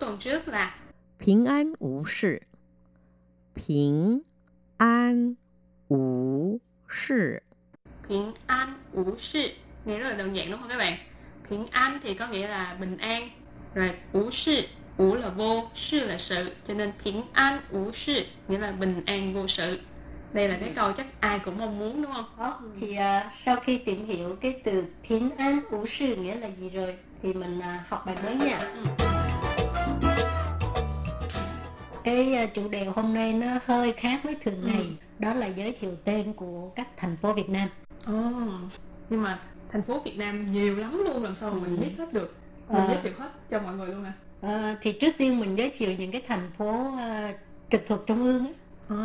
[0.00, 0.74] tuần trước là
[1.26, 2.38] Bình an vô sự.
[3.56, 4.20] Bình
[4.76, 5.34] an
[5.88, 7.38] vô sự.
[8.08, 9.48] Bình an vô sự.
[9.84, 10.98] Nghe rất là đơn giản đúng không các bạn?
[11.50, 13.30] Bình an thì có nghĩa là bình an.
[13.74, 14.62] Rồi vô sự.
[14.96, 16.50] Vô là vô, sự là sự.
[16.64, 19.78] Cho nên bình an vô sự nghĩa là bình an vô sự
[20.32, 22.24] đây là cái câu chắc ai cũng mong muốn đúng không?
[22.38, 22.60] Đó.
[22.80, 26.70] Thì uh, sau khi tìm hiểu cái từ thiến an ủ sư nghĩa là gì
[26.70, 28.58] rồi thì mình uh, học bài mới nha.
[28.98, 29.15] Ừ.
[32.06, 34.86] Cái à, chủ đề hôm nay nó hơi khác với thường ngày,
[35.18, 37.68] đó là giới thiệu tên của các thành phố Việt Nam.
[38.06, 38.12] Ồ,
[39.10, 39.38] Nhưng mà
[39.68, 41.80] thành phố Việt Nam nhiều lắm luôn Làm sao mà mình Ừ.
[41.80, 42.34] biết hết được
[42.68, 42.86] Mình Ờ.
[42.88, 45.94] giới thiệu hết cho mọi người luôn à Ờ, thì trước tiên mình giới thiệu
[45.98, 47.32] những cái thành phố à,
[47.70, 48.54] trực thuộc trung ương ấy.
[48.88, 48.96] Ồ.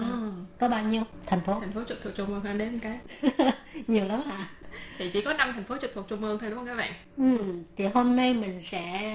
[0.60, 1.60] có bao nhiêu thành phố?
[1.60, 3.00] Thành phố trực thuộc trung ương ha đến cái
[3.88, 4.50] nhiều lắm hả?
[4.98, 6.94] thì chỉ có 5 thành phố trực thuộc trung ương thôi đúng không các bạn?
[7.18, 7.38] Ừ,
[7.78, 9.12] thì hôm nay mình sẽ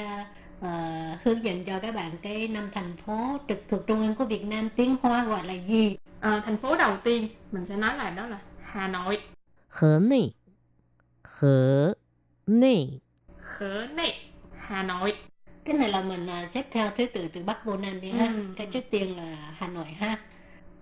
[0.60, 4.24] uh, hướng dẫn cho các bạn cái năm thành phố trực thuộc trung ương của
[4.24, 5.96] Việt Nam tiếng Hoa gọi là gì?
[6.20, 9.20] À, thành phố đầu tiên mình sẽ nói là đó là Hà Nội.
[9.68, 10.32] Hà Nội.
[11.24, 11.48] Hà
[12.46, 12.90] Nội.
[13.40, 14.12] Hà Nội.
[14.58, 15.16] Hà Nội.
[15.64, 18.26] Cái này là mình uh, xếp theo thứ tự từ Bắc vô Nam đi ha.
[18.26, 18.44] Ừ.
[18.56, 20.18] Cái trước tiên là Hà Nội ha.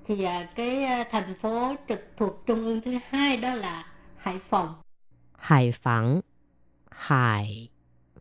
[0.04, 4.38] Thì uh, cái uh, thành phố trực thuộc trung ương thứ hai đó là Hải
[4.48, 4.74] Phòng.
[5.38, 6.20] Hải Phòng.
[6.90, 7.68] Hải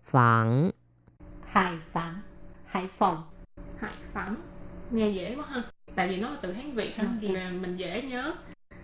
[0.04, 0.72] Phòng.
[1.54, 2.22] Hải Phẳng
[2.66, 3.24] Hải Phòng.
[3.80, 4.36] Hải Phẳng
[4.92, 5.64] Nghe dễ quá ha.
[5.96, 8.34] Tại vì nó là từ Hán Việt ha Nên mình dễ nhớ.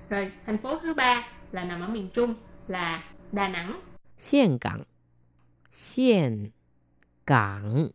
[0.10, 2.36] Rồi thành phố thứ ba là nằm ở miền Trung
[2.68, 3.80] là Đà Nẵng.
[4.18, 4.84] Xiên Cảng.
[5.74, 6.50] Xiên
[7.26, 7.88] Cảng.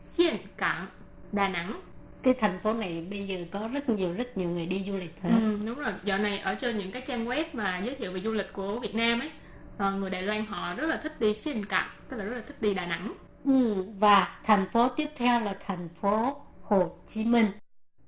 [0.00, 0.86] Xiên Cảng
[1.32, 1.80] Đà Nẵng.
[2.22, 5.20] Cái thành phố này bây giờ có rất nhiều rất nhiều người đi du lịch
[5.22, 5.30] hả?
[5.30, 5.92] Ừ, đúng rồi.
[6.04, 8.78] Giờ này ở trên những cái trang web mà giới thiệu về du lịch của
[8.78, 9.30] Việt Nam ấy
[9.78, 12.42] ờ, người Đài Loan họ rất là thích đi Xiên Cảng tức là rất là
[12.46, 13.14] thích đi Đà Nẵng.
[13.44, 17.46] Ừ, và thành phố tiếp theo là thành phố Hồ Chí Minh.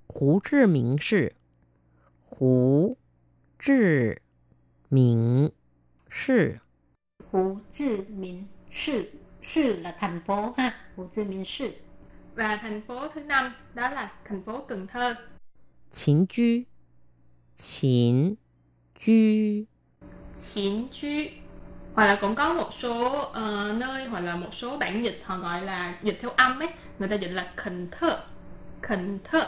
[0.08, 1.28] Hồ Chí Minh Thị.
[2.40, 2.96] Hồ
[3.58, 3.72] Chí
[4.90, 5.48] Minh
[7.32, 9.74] Hồ Chí Minh Thị.
[9.82, 11.72] Là thành phố ha, Hồ Chí Minh Thị.
[12.34, 15.14] Và thành phố thứ năm đó là thành phố Cần Thơ.
[15.92, 16.62] Chính cư.
[17.56, 18.34] Chính
[19.06, 19.64] cư.
[20.34, 20.88] Chính
[21.96, 25.36] hoặc là cũng có một số ờ, nơi hoặc là một số bản dịch họ
[25.38, 28.18] gọi là dịch theo âm ấy người ta dịch là Cần Thơ
[28.80, 29.46] Cần Thơ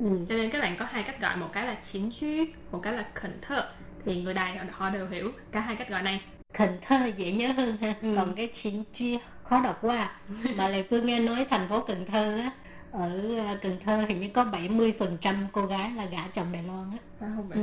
[0.00, 0.06] Ừ.
[0.28, 2.26] cho nên các bạn có hai cách gọi một cái là Chiến Chú
[2.72, 3.64] một cái là Cần Thơ
[4.04, 6.20] thì người Đài họ- đều hiểu cả hai cách gọi này
[6.58, 7.94] Cần Thơ dễ nhớ hơn ha.
[8.02, 8.14] Ừ.
[8.16, 10.10] Còn cái chính truy khó đọc quá.
[10.56, 12.50] Mà Lê Phương nghe nói thành phố Cần Thơ á,
[12.94, 16.90] ở à, Cần Thơ hình như có 70% cô gái là gả chồng Đài Loan
[16.90, 16.98] á.
[17.20, 17.60] không Ừ.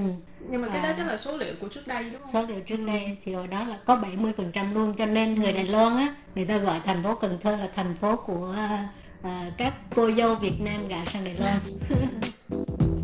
[0.50, 0.96] nhưng mà cái đó À.
[0.98, 3.48] chắc là số liệu của trước đây đúng không Số liệu trước đây thì hồi
[3.48, 7.04] đó là có 70% luôn cho nên người Đài Loan á, người ta gọi thành
[7.04, 8.90] phố Cần Thơ là thành phố của à,
[9.24, 11.58] à, các cô dâu Việt Nam gả sang Đài Loan.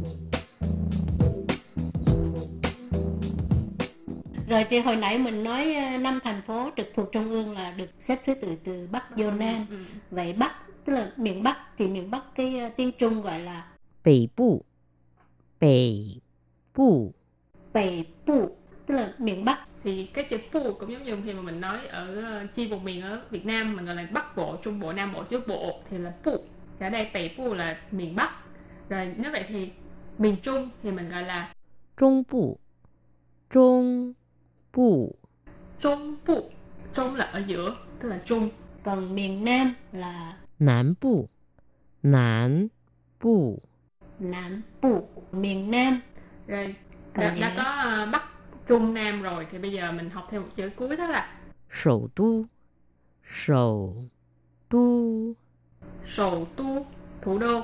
[4.50, 7.74] Rồi thì hồi nãy mình nói à, năm thành phố trực thuộc trung ương là
[7.78, 9.66] được xếp thứ tự từ Bắc vô Nam.
[9.70, 9.78] ừ.
[10.12, 10.52] Vậy Bắc
[10.87, 13.69] tức là miền Bắc thì miền Bắc cái uh, tiếng Trung gọi là
[14.05, 14.65] 北部，
[15.61, 16.21] 北
[16.75, 17.13] 部，
[17.73, 18.57] Bầy Bù
[18.87, 21.87] tức là miền Bắc thì cái chữ pu cũng giống như khi mà mình nói
[21.87, 24.93] ở ờ, chi vùng miền ở Việt Nam mình gọi là Bắc Bộ, Trung Bộ,
[24.93, 26.31] Nam Bộ trước Bộ thì là pu.
[26.79, 28.31] Thì ở đây Tây pu là miền Bắc.
[28.89, 29.71] Rồi nếu vậy thì
[30.19, 31.55] miền Trung thì mình gọi là
[31.97, 32.59] 中部，
[33.51, 34.15] 中
[34.73, 35.17] 部，
[35.79, 36.51] Trung pu.
[36.95, 38.49] Trung là ở giữa, tức là Trung.
[38.83, 41.29] còn miền Nam là 南部，
[42.03, 42.69] 南
[43.19, 43.61] 部，
[44.19, 46.01] Nam Bù miền Nam
[46.47, 46.75] Rồi
[47.15, 47.55] Còn đã, gì đã nữa?
[47.57, 48.23] có ờ, Bắc,
[48.67, 51.27] Trung, Nam rồi thì bây giờ mình học thêm một chữ cuối đó là
[51.71, 52.47] 首都，
[53.25, 53.95] 首
[54.69, 55.35] 都，
[56.05, 56.87] sầu tu,
[57.23, 57.63] thủ đô.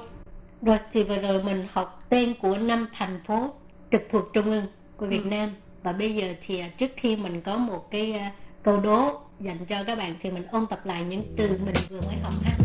[0.63, 3.55] rồi thì vừa rồi mình học tên của năm thành phố
[3.91, 4.67] trực thuộc trung ương
[4.97, 5.29] của Việt Ừ.
[5.31, 5.51] Nam
[5.83, 9.67] và bây giờ thì à, trước khi mình có một cái à, câu đố dành
[9.67, 12.57] cho các bạn thì mình ôn tập lại những từ mình vừa mới học ha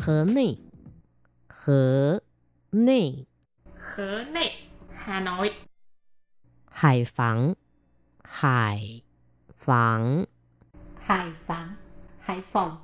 [0.00, 0.58] 河内，
[1.46, 2.22] 河
[2.70, 3.26] 内，
[3.76, 4.50] 河内
[4.96, 5.52] ，Hanoi。
[6.64, 7.54] 海防，
[8.24, 9.02] 海
[9.54, 10.26] 防，
[10.98, 11.76] 海防，
[12.18, 12.82] 海防。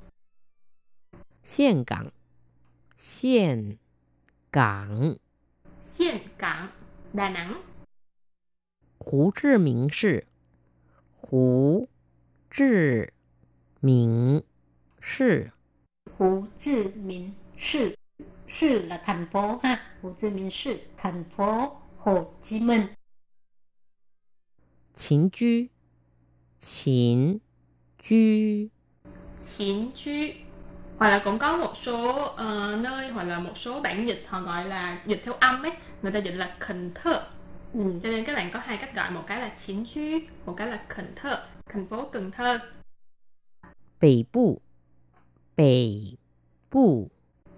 [1.42, 2.12] 岘港，
[2.98, 3.78] 岘
[4.50, 5.18] 港，
[5.82, 6.68] 岘港，
[7.16, 7.54] 大南。
[8.98, 10.26] 胡志明市，
[11.16, 11.88] 胡
[12.50, 13.14] 志
[13.80, 14.44] 明
[15.00, 15.50] 市。
[16.17, 17.95] Hồ Chí Minh Sư
[18.47, 22.87] Sư là thành phố ha Hồ Chí Minh Sư thành phố Hồ Chí Minh
[24.95, 25.69] 秦居，
[26.59, 27.39] 秦
[27.97, 28.69] 居，
[29.37, 30.11] Chín chú
[30.97, 34.41] hoặc là cũng có một số ờ, nơi hoặc là một số bản dịch họ
[34.41, 37.23] gọi là dịch theo âm ấy người ta dịch là Cần Thơ
[37.73, 37.99] ừ.
[38.03, 40.01] cho nên các bạn có hai cách gọi một cái là Chín chú
[40.45, 42.59] một cái là Cần Thơ thành phố Cần Thơ
[45.55, 46.17] 北
[46.69, 47.09] 部，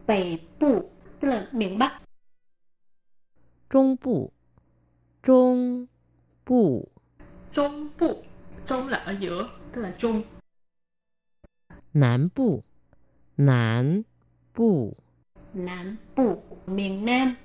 [0.06, 2.02] 北部， Bầy Bù tức là miền Bắc
[3.70, 4.32] 中部，
[5.22, 5.88] 中
[6.46, 6.90] 部，
[7.52, 8.24] Trung Bộ
[8.66, 10.24] Trung là ở giữa tức là Trung
[11.94, 12.64] 南部，
[13.38, 14.04] 南
[14.54, 14.98] 部，
[15.54, 17.36] Nam Bù miền Nam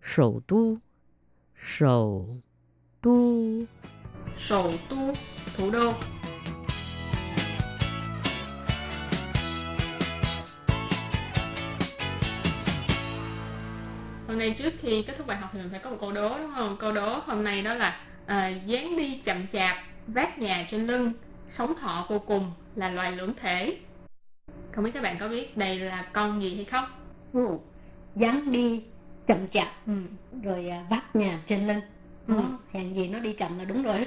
[0.00, 0.80] 首都，
[1.54, 2.26] 首
[3.02, 3.66] 都，
[4.38, 5.12] Sầu Tu
[5.56, 5.92] thủ đô
[14.29, 16.37] Hôm nay trước khi kết thúc bài học thì mình phải có một câu đố
[16.37, 16.77] đúng không?
[16.79, 21.13] Câu đố hôm nay đó là à, dáng đi chậm chạp, vác nhà trên lưng,
[21.47, 23.77] sống thọ vô cùng là loài lưỡng thể.
[24.71, 26.85] Không biết các bạn có biết đây là con gì hay không?
[27.33, 27.57] ừ.
[28.15, 28.83] dáng đi
[29.27, 29.93] chậm chạp Ừ.
[30.43, 31.81] rồi à, vác nhà trên lưng
[32.27, 32.35] ừ.
[32.35, 32.43] Ừ.
[32.73, 34.05] hèn gì nó đi chậm là đúng rồi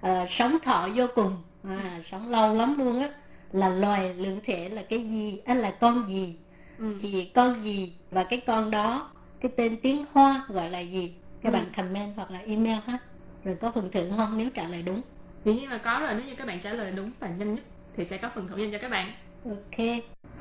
[0.00, 3.08] à, sống thọ vô cùng à, sống lâu lắm luôn á
[3.52, 6.34] là loài lượng thể là cái gì á là con gì
[6.78, 6.94] Ừ.
[7.00, 9.10] thì con gì và cái con đó
[9.41, 11.13] cái tên tiếng hoa gọi là gì
[11.43, 11.53] các Ừ.
[11.53, 12.97] bạn comment hoặc là email ha
[13.43, 15.01] rồi có phần thưởng không nếu trả lời đúng
[15.45, 17.63] Dĩ nhiên là có rồi nếu như các bạn trả lời đúng và nhanh nhất
[17.97, 19.07] thì sẽ có phần thưởng dành cho các bạn.
[19.45, 19.87] ok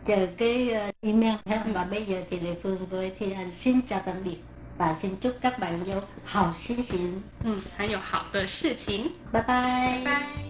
[0.06, 3.80] chờ cái ờ, email ha và bây giờ thì lệ phương với thì anh xin
[3.88, 4.36] chào tạm biệt
[4.78, 10.49] và xin chúc các bạn vô hào xí xịn 嗯，还有好的事情， bye bye 拜拜。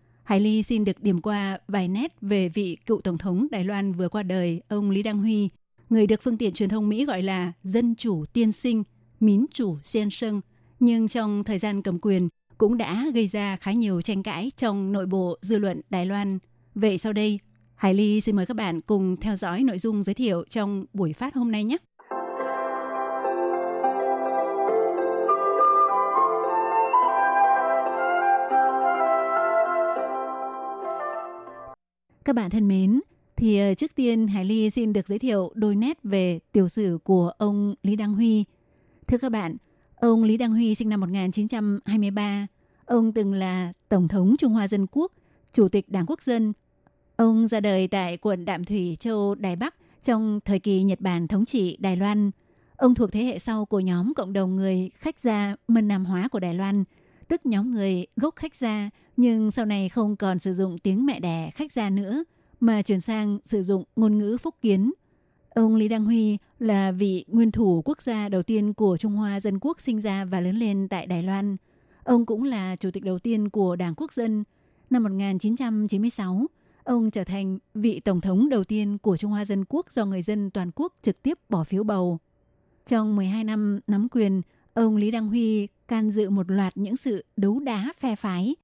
[0.31, 3.93] Hải Ly xin được điểm qua vài nét về vị cựu tổng thống Đài Loan
[3.93, 5.49] vừa qua đời, ông Lý Đăng Huy,
[5.89, 8.83] người được phương tiện truyền thông Mỹ gọi là dân chủ tiên sinh,
[9.19, 10.41] mín chủ sen sân,
[10.79, 14.91] nhưng trong thời gian cầm quyền cũng đã gây ra khá nhiều tranh cãi trong
[14.91, 16.39] nội bộ dư luận Đài Loan.
[16.75, 17.39] Vậy sau đây,
[17.75, 21.13] Hải Ly xin mời các bạn cùng theo dõi nội dung giới thiệu trong buổi
[21.13, 21.77] phát hôm nay nhé.
[32.25, 33.01] Các bạn thân mến,
[33.35, 36.97] thì ờ, trước tiên Hải Ly xin được giới thiệu đôi nét về tiểu sử
[37.03, 38.45] của ông Lý Đăng Huy.
[39.07, 39.57] Thưa các bạn,
[39.95, 42.47] ông Lý Đăng Huy sinh năm 1923.
[42.85, 45.11] Ông từng là Tổng thống Trung Hoa Dân Quốc,
[45.53, 46.53] Chủ tịch Đảng Quốc dân.
[47.15, 51.27] Ông ra đời tại quận Đạm Thủy, châu Đài Bắc trong thời kỳ Nhật Bản
[51.27, 52.31] thống trị Đài Loan.
[52.77, 56.27] Ông thuộc thế hệ sau của nhóm cộng đồng người khách gia Mân Nam hóa
[56.27, 56.83] của Đài Loan,
[57.31, 61.19] tức nhóm người gốc khách gia nhưng sau này không còn sử dụng tiếng mẹ
[61.19, 62.23] đẻ khách gia nữa
[62.59, 64.91] mà chuyển sang sử dụng ngôn ngữ phúc kiến.
[65.49, 69.39] Ông Lý Đăng Huy là vị nguyên thủ quốc gia đầu tiên của Trung Hoa
[69.39, 71.57] Dân Quốc sinh ra và lớn lên tại Đài Loan.
[72.03, 74.43] Ông cũng là chủ tịch đầu tiên của Đảng Quốc dân.
[74.89, 76.45] Năm 1996,
[76.83, 80.21] ông trở thành vị tổng thống đầu tiên của Trung Hoa Dân Quốc do người
[80.21, 82.19] dân toàn quốc trực tiếp bỏ phiếu bầu.
[82.85, 84.41] Trong 12 năm nắm quyền,
[84.73, 88.55] ông Lý Đăng Huy can dự một loạt những sự đấu đá phe phái,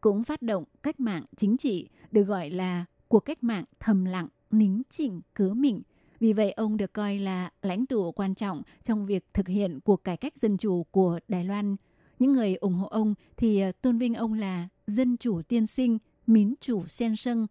[0.00, 4.28] cũng phát động cách mạng chính trị được gọi là cuộc cách mạng thầm lặng,
[4.50, 5.82] nín chỉnh, cứa mình.
[6.20, 10.04] Vì vậy ông được coi là lãnh tụ quan trọng trong việc thực hiện cuộc
[10.04, 11.76] cải cách dân chủ của Đài Loan.
[12.18, 15.98] Những người ủng hộ ông thì ờ, tôn vinh ông là dân chủ tiên sinh,
[16.26, 17.46] mín chủ sen sân,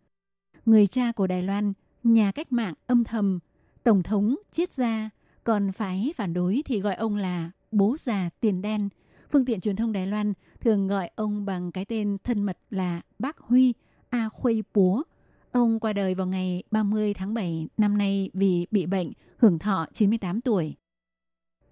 [0.65, 3.39] người cha của Đài Loan, nhà cách mạng âm thầm,
[3.84, 5.10] tổng thống triết gia,
[5.43, 8.89] còn phái phản đối thì gọi ông là bố già tiền đen.
[9.32, 13.02] Phương tiện truyền thông Đài Loan thường gọi ông bằng cái tên thân mật là
[13.20, 13.74] Bác Huy
[14.10, 15.04] A Khuây Búa.
[15.52, 19.86] Ông qua đời vào ngày 30 tháng 7 năm nay vì bị bệnh, hưởng thọ
[19.94, 20.76] 98 tuổi.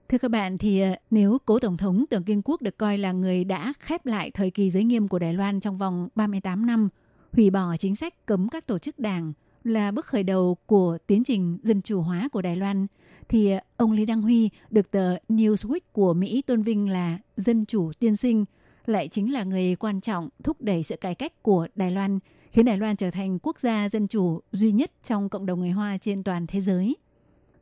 [0.09, 3.11] Thưa các bạn, thì ờ, nếu cố Tổng thống Tưởng Kiên Quốc được coi là
[3.11, 6.89] người đã khép lại thời kỳ giới nghiêm của Đài Loan trong vòng 38 năm,
[7.33, 9.33] hủy bỏ chính sách cấm các tổ chức đảng
[9.63, 12.87] là bước khởi đầu của tiến trình dân chủ hóa của Đài Loan,
[13.29, 17.91] thì ông Lý Đăng Huy được tờ Newsweek của Mỹ tôn vinh là dân chủ
[17.99, 18.45] tiên sinh,
[18.85, 22.19] lại chính là người quan trọng thúc đẩy sự cải cách của Đài Loan,
[22.51, 25.69] khiến Đài Loan trở thành quốc gia dân chủ duy nhất trong cộng đồng người
[25.69, 26.95] Hoa trên toàn thế giới.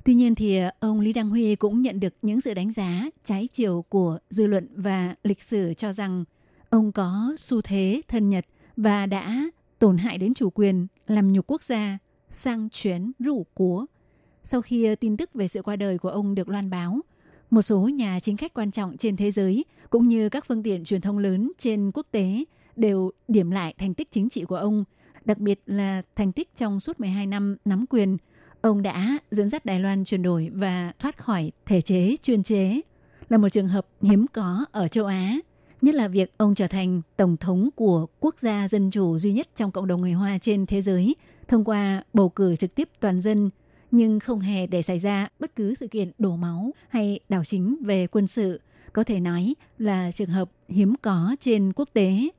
[0.04, 3.48] Tuy nhiên thì ông Lý Đăng Huy cũng nhận được những sự đánh giá trái
[3.52, 6.24] chiều của dư luận và lịch sử cho rằng
[6.70, 8.46] ông có xu thế thân Nhật
[8.78, 9.44] và đã
[9.80, 11.98] tổn hại đến chủ quyền, làm nhục quốc gia,
[12.30, 13.86] sang chuyến rủ cúa.
[14.44, 17.00] Sau khi ờ, tin tức về sự qua đời của ông được loan báo,
[17.50, 20.84] một số nhà chính khách quan trọng trên thế giới cũng như các phương tiện
[20.84, 22.44] truyền thông lớn trên quốc tế
[22.76, 24.84] đều điểm lại thành tích chính trị của ông,
[25.26, 28.18] đặc biệt là thành tích trong suốt 12 năm nắm quyền.
[28.62, 32.82] Ông đã dẫn dắt Đài Loan chuyển đổi và thoát khỏi thể chế chuyên chế,
[33.30, 35.40] là một trường hợp hiếm có ở châu Á
[35.82, 39.48] nhất là việc ông trở thành tổng thống của quốc gia dân chủ duy nhất
[39.56, 41.16] trong cộng đồng người Hoa trên thế giới
[41.48, 43.50] thông qua bầu cử trực tiếp toàn dân,
[43.92, 47.78] nhưng không hề để xảy ra bất cứ sự kiện đổ máu hay đảo chính
[47.82, 48.62] về quân sự,
[48.94, 52.30] có thể nói là trường hợp hiếm có trên quốc tế.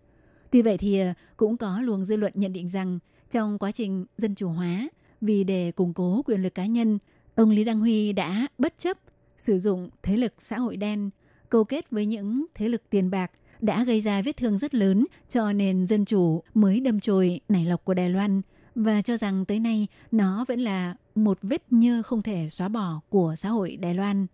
[0.50, 2.98] Tuy vậy thì à, cũng có luồng dư luận nhận định rằng
[3.30, 4.88] trong quá trình dân chủ hóa,
[5.20, 6.98] vì để củng cố quyền lực cá nhân,
[7.34, 8.98] ông Lý Đăng Huy đã bất chấp
[9.36, 11.10] sử dụng thế lực xã hội đen
[11.48, 13.30] câu kết với những thế lực tiền bạc
[13.60, 17.64] đã gây ra vết thương rất lớn cho nền dân chủ mới đâm chồi nảy
[17.64, 18.40] lọc của Đài Loan
[18.74, 23.00] và cho rằng tới nay nó vẫn là một vết nhơ không thể xóa bỏ
[23.08, 24.26] của xã hội Đài Loan.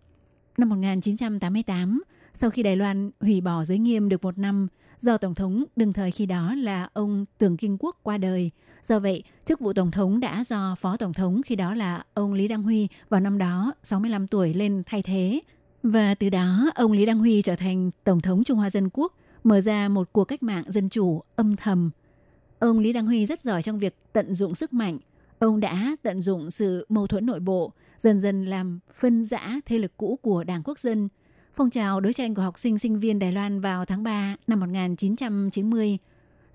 [0.57, 4.67] Năm 1988, Sau khi Đài Loan hủy bỏ giới nghiêm được một năm,
[4.99, 8.51] do Tổng thống đương thời khi đó là ông Tưởng Kinh Quốc qua đời.
[8.81, 12.33] Do vậy, chức vụ Tổng thống đã do Phó Tổng thống khi đó là ông
[12.33, 15.39] Lý Đăng Huy vào năm đó 65 tuổi lên thay thế.
[15.83, 19.13] Và từ đó, ông Lý Đăng Huy trở thành Tổng thống Trung Hoa Dân Quốc,
[19.43, 21.91] mở ra một cuộc cách mạng dân chủ âm thầm.
[22.59, 24.97] Ông Lý Đăng Huy rất giỏi trong việc tận dụng sức mạnh.
[25.39, 29.77] Ông đã tận dụng sự mâu thuẫn nội bộ, dần dần làm phân rã thế
[29.77, 31.09] lực cũ của Đảng Quốc dân.
[31.55, 34.59] Phong trào đấu tranh của học sinh sinh viên Đài Loan vào tháng 3 năm
[34.59, 35.97] 1990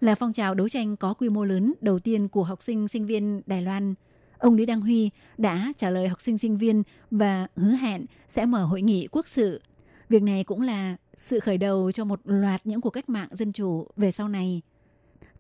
[0.01, 3.07] là phong trào đấu tranh có quy mô lớn đầu tiên của học sinh sinh
[3.07, 3.95] viên Đài Loan.
[4.39, 8.47] Ông Lý Đăng Huy đã trả lời học sinh sinh viên và hứa hẹn sẽ
[8.47, 9.61] mở hội nghị quốc sự.
[10.09, 13.53] Việc này cũng là sự khởi đầu cho một loạt những cuộc cách mạng dân
[13.53, 14.63] chủ về sau này.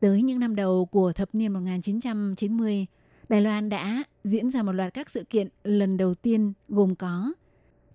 [0.03, 2.87] Tới những năm đầu của thập niên 1990,
[3.29, 7.33] Đài Loan đã diễn ra một loạt các sự kiện lần đầu tiên gồm có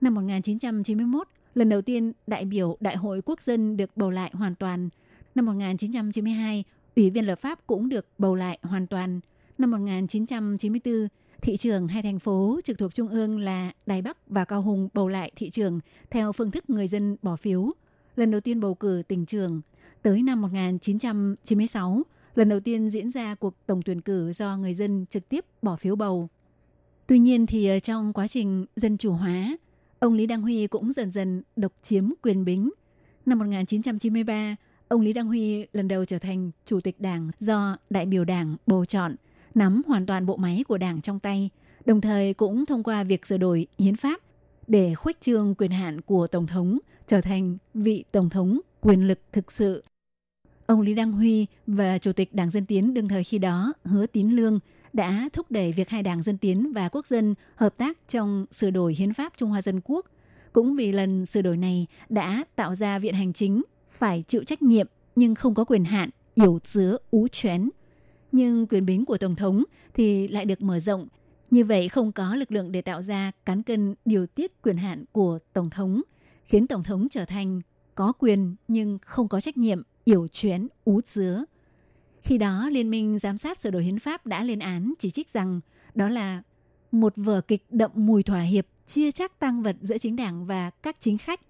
[0.02, 4.56] năm 1991, lần đầu tiên đại biểu Đại hội Quốc dân được bầu lại hoàn
[4.56, 4.90] toàn.
[5.36, 6.64] Năm 1992,
[6.96, 9.20] Ủy viên lập pháp cũng được bầu lại hoàn toàn.
[9.58, 11.08] Năm 1994,
[11.42, 14.90] thị trường hai thành phố trực thuộc Trung ương là Đài Bắc và Cao Hùng
[14.94, 15.80] bầu lại thị trường
[16.10, 17.72] theo phương thức người dân bỏ phiếu.
[18.16, 19.62] Lần đầu tiên bầu cử tỉnh trường.
[20.02, 22.02] Tới năm 1996,
[22.36, 25.76] lần đầu tiên diễn ra cuộc tổng tuyển cử do người dân trực tiếp bỏ
[25.76, 26.30] phiếu bầu.
[27.08, 29.58] Tuy nhiên thì ờ, trong quá trình dân chủ hóa,
[30.00, 32.70] ông Lý Đăng Huy cũng dần dần độc chiếm quyền bính.
[33.26, 34.56] Năm 1993,
[34.88, 38.56] ông Lý Đăng Huy lần đầu trở thành chủ tịch đảng do đại biểu đảng
[38.68, 39.16] bầu chọn,
[39.56, 41.50] nắm hoàn toàn bộ máy của đảng trong tay,
[41.86, 44.22] đồng thời cũng thông qua việc sửa đổi hiến pháp
[44.68, 46.78] để khuếch trương quyền hạn của tổng thống
[47.08, 49.84] trở thành vị tổng thống quyền lực thực sự.
[50.66, 54.08] Ông Lý Đăng Huy và Chủ tịch Đảng Dân Tiến đương thời khi đó Hứa
[54.08, 54.60] Tín Lương
[54.94, 58.70] đã thúc đẩy việc hai đảng Dân Tiến và Quốc dân hợp tác trong sửa
[58.70, 60.06] đổi hiến pháp Trung Hoa Dân Quốc.
[60.54, 64.62] Cũng vì lần sửa đổi này đã tạo ra viện hành chính phải chịu trách
[64.62, 67.70] nhiệm nhưng không có quyền hạn, yếu chứa ú chén.
[68.32, 69.64] Nhưng quyền bính của Tổng thống
[69.94, 71.08] thì lại được mở rộng.
[71.52, 75.06] Như vậy không có lực lượng để tạo ra cán cân điều tiết quyền hạn
[75.12, 76.02] của Tổng thống,
[76.44, 77.62] khiến Tổng thống trở thành
[77.98, 81.46] có quyền nhưng không có trách nhiệm, yểu chuyến, ú chứa.
[82.22, 85.30] Khi đó, Liên minh Giám sát sửa đổi hiến pháp đã lên án chỉ trích
[85.30, 85.60] rằng
[85.96, 86.44] đó là
[86.92, 90.70] một vở kịch đậm mùi thỏa hiệp chia chắc tăng vật giữa chính đảng và
[90.70, 91.42] các chính khách.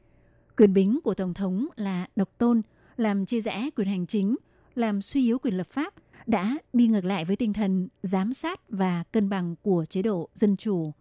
[0.58, 2.62] Quyền bính của Tổng thống là độc tôn,
[2.98, 4.36] làm chia rẽ quyền hành chính,
[4.76, 5.93] làm suy yếu quyền lập pháp,
[6.28, 10.30] đã đi ngược lại với tinh thần giám sát và cân bằng của chế độ
[10.34, 10.93] dân chủ.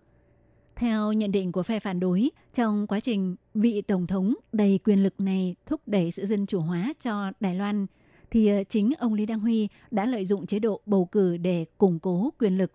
[0.76, 5.02] Theo nhận định của phe phản đối, trong quá trình vị Tổng thống đầy quyền
[5.02, 7.86] lực này thúc đẩy sự dân chủ hóa cho Đài Loan,
[8.30, 11.64] thì ờ, chính ông Lý Đăng Huy đã lợi dụng chế độ bầu cử để
[11.78, 12.72] củng cố quyền lực.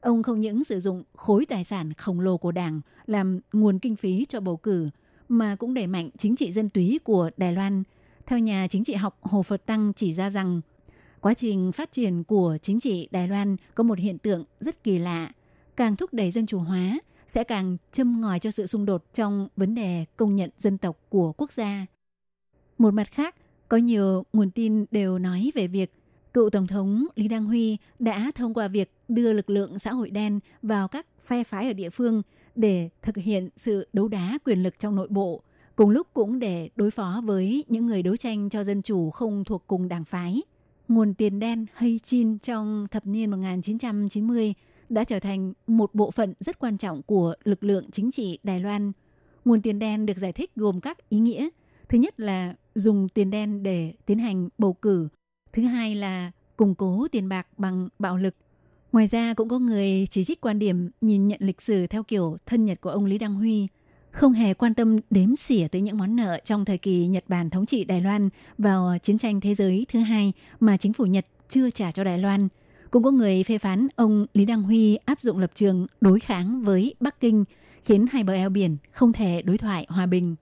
[0.00, 3.96] Ông không những sử dụng khối tài sản khổng lồ của đảng làm nguồn kinh
[3.96, 4.88] phí cho bầu cử,
[5.28, 7.82] mà cũng đẩy mạnh chính trị dân túy của Đài Loan.
[8.26, 10.60] Theo nhà chính trị học Hồ Phật Tăng chỉ ra rằng,
[11.20, 14.98] quá trình phát triển của chính trị Đài Loan có một hiện tượng rất kỳ
[14.98, 15.32] lạ.
[15.76, 19.48] Càng thúc đẩy dân chủ hóa, sẽ càng châm ngòi cho sự xung đột trong
[19.56, 21.86] vấn đề công nhận dân tộc của quốc gia.
[22.78, 23.34] Một mặt khác,
[23.68, 25.92] có nhiều nguồn tin đều nói về việc
[26.34, 30.10] cựu Tổng thống Lý Đăng Huy đã thông qua việc đưa lực lượng xã hội
[30.10, 32.22] đen vào các phe phái ở địa phương
[32.54, 35.42] để thực hiện sự đấu đá quyền lực trong nội bộ,
[35.76, 39.44] cùng lúc cũng để đối phó với những người đấu tranh cho dân chủ không
[39.44, 40.42] thuộc cùng đảng phái.
[40.88, 44.54] Nguồn tiền đen hay chin trong thập niên 1990
[44.88, 48.60] đã trở thành một bộ phận rất quan trọng của lực lượng chính trị Đài
[48.60, 48.92] Loan.
[49.44, 51.48] Nguồn tiền đen được giải thích gồm các ý nghĩa.
[51.88, 55.08] Thứ nhất là dùng tiền đen để tiến hành bầu cử.
[55.52, 58.34] Thứ hai là củng cố tiền bạc bằng bạo lực.
[58.92, 62.36] Ngoài ra cũng có người chỉ trích quan điểm nhìn nhận lịch sử theo kiểu
[62.46, 63.68] thân nhật của ông Lý Đăng Huy,
[64.14, 67.50] không hề quan tâm đếm xỉa tới những món nợ trong thời kỳ Nhật Bản
[67.50, 68.28] thống trị Đài Loan
[68.58, 72.18] vào chiến tranh thế giới thứ hai mà chính phủ Nhật chưa trả cho Đài
[72.18, 72.48] Loan.
[72.94, 76.62] Cũng có người phê phán ông Lý Đăng Huy áp dụng lập trường đối kháng
[76.62, 77.44] với Bắc Kinh,
[77.82, 80.36] khiến hai bờ eo biển không thể đối thoại hòa bình.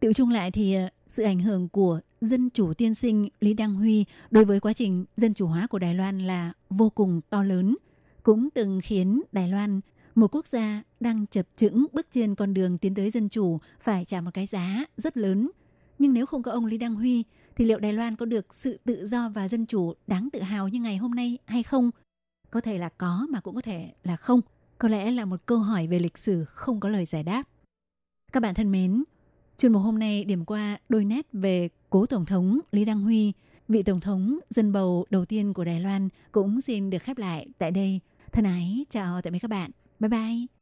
[0.00, 3.74] Tiểu chung lại thì ờ, sự ảnh hưởng của dân chủ tiên sinh Lý Đăng
[3.74, 7.42] Huy đối với quá trình dân chủ hóa của Đài Loan là vô cùng to
[7.42, 7.76] lớn,
[8.22, 9.80] cũng từng khiến Đài Loan,
[10.14, 14.04] một quốc gia đang chập chững bước trên con đường tiến tới dân chủ phải
[14.04, 15.50] trả một cái giá rất lớn.
[15.98, 17.24] Nhưng nếu không có ông Lý Đăng Huy,
[17.56, 20.68] thì liệu Đài Loan có được sự tự do và dân chủ đáng tự hào
[20.68, 21.90] như ngày hôm nay hay không?
[22.50, 24.40] Có thể là có mà cũng có thể là không.
[24.78, 27.42] Có lẽ là một câu hỏi về lịch sử không có lời giải đáp.
[28.32, 29.04] Các bạn thân mến,
[29.58, 33.32] chuyên mục hôm nay điểm qua đôi nét về cố Tổng thống Lý Đăng Huy,
[33.68, 37.46] vị Tổng thống dân bầu đầu tiên của Đài Loan cũng xin được khép lại
[37.58, 38.00] tại đây.
[38.32, 39.70] Thân ái, chào tạm biệt các bạn.
[40.00, 40.61] Bye bye.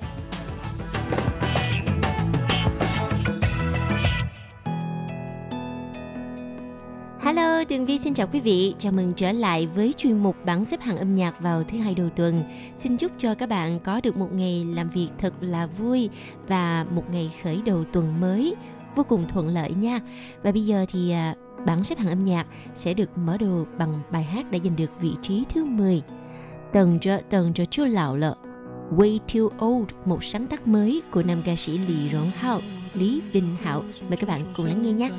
[7.23, 8.73] Hello, Tường Vi xin chào quý vị.
[8.79, 11.95] Chào mừng trở lại với chuyên mục bảng xếp hạng âm nhạc vào thứ hai
[11.95, 12.43] đầu tuần.
[12.77, 16.09] Xin chúc cho các bạn có được một ngày làm việc thật là vui
[16.47, 18.55] và một ngày khởi đầu tuần mới
[18.95, 19.99] vô cùng thuận lợi nha.
[20.43, 23.99] Và bây giờ thì à, bảng xếp hạng âm nhạc sẽ được mở đầu bằng
[24.11, 26.01] bài hát đã giành được vị trí thứ 10.
[26.73, 28.35] Tần cho tần cho chưa lão lợ.
[28.95, 32.59] Way Too Old, một sáng tác mới của nam ca sĩ Lý Rõng Hạo,
[32.93, 33.83] Lý Vinh Hạo.
[34.09, 35.09] Mời các bạn cùng lắng nghe nhé.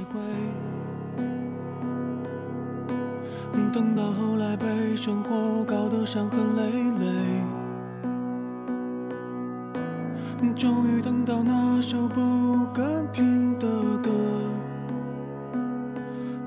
[3.73, 6.63] 等到后来被生活搞得伤痕累
[6.99, 7.07] 累，
[10.55, 13.67] 终于等到那首不敢听的
[14.03, 14.11] 歌，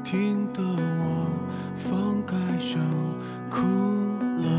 [0.03, 1.27] 听得我
[1.75, 2.79] 放开声
[3.49, 3.61] 哭
[4.43, 4.49] 了。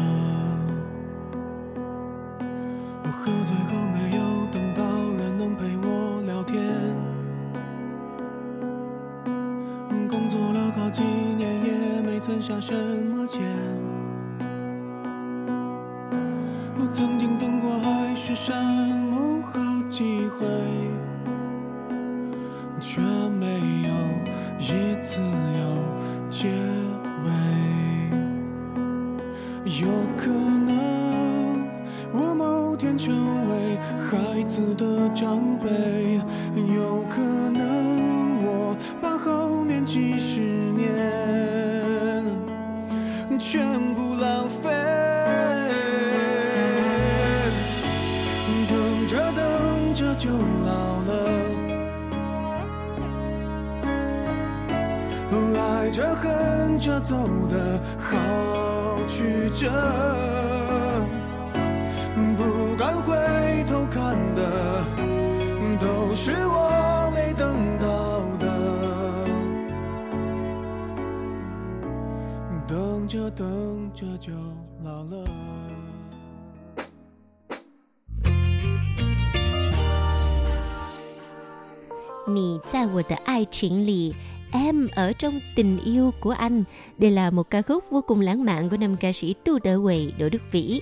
[3.18, 4.22] 喝醉后没有
[4.53, 4.74] 等
[12.37, 13.43] 也没存下什么钱。
[16.78, 18.62] 我曾经等过海誓山
[19.11, 19.59] 盟好
[19.89, 20.47] 几回，
[22.80, 23.47] 却没
[23.84, 23.91] 有
[24.59, 25.82] 一次有
[26.28, 26.49] 结
[27.24, 27.30] 尾。
[29.80, 31.66] 有可能
[32.12, 33.14] 我某天成
[33.49, 36.20] 为孩子的长辈，
[36.74, 40.66] 有可能我把后面几十
[43.49, 43.62] 全
[43.94, 44.70] 部浪费。
[48.68, 50.30] 等着等着就
[50.64, 51.12] 老了，
[55.57, 57.14] 爱着恨着走
[57.49, 58.18] 的好
[59.07, 59.70] 曲折，
[62.36, 63.14] 不敢回
[63.68, 64.84] 头看的
[65.78, 66.32] 都是
[73.26, 74.32] 着等着就
[74.84, 75.26] 老了。
[82.28, 84.16] 你在我的爱情里
[84.54, 86.64] Em ở trong tình yêu của anh.
[86.97, 89.80] Đây là một ca khúc vô cùng lãng mạn của nam ca sĩ Tu Đỡ
[89.84, 90.82] Quầy, Đỗ Đức Vĩ.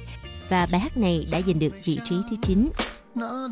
[0.50, 2.70] Và bài hát này đã giành được vị trí thứ 9.
[3.16, 3.50] 那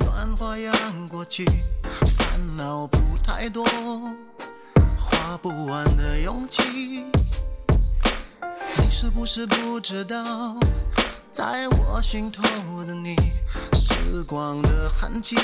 [8.79, 10.57] 你是不是不知道，
[11.31, 12.43] 在我心头
[12.85, 13.17] 的你，
[13.75, 15.37] 时光的痕迹，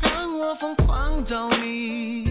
[0.00, 2.24] 让我疯狂着迷。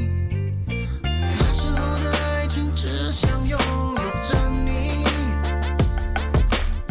[1.05, 3.97] 那时候的爱情只想拥有
[4.28, 5.03] 着你，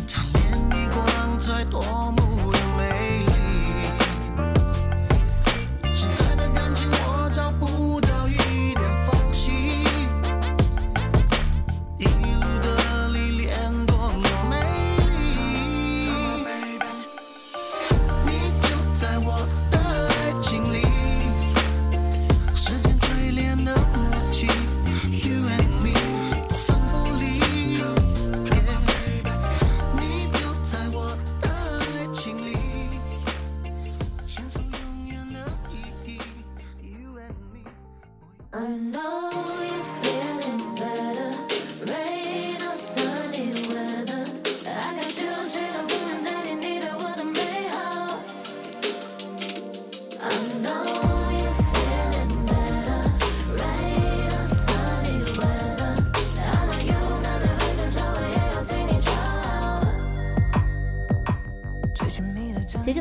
[0.07, 1.83] 贪恋你光彩夺
[2.16, 2.22] 目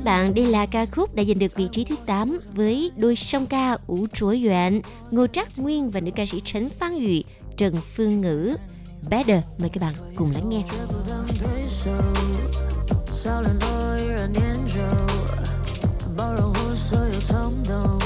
[0.00, 3.16] các bạn, đây là ca khúc đã giành được vị trí thứ 8 với đôi
[3.16, 7.24] song ca Ủ Chúa Doãn, Ngô Trác Nguyên và nữ ca sĩ Trấn Phan Ủy,
[7.56, 8.56] Trần Phương Ngữ.
[9.10, 10.62] Better, mời các bạn cùng lắng nghe.
[10.62, 11.90] 绝不当对手，
[13.10, 14.80] 少量多依然念旧，
[16.16, 18.00] 包容后所有冲动，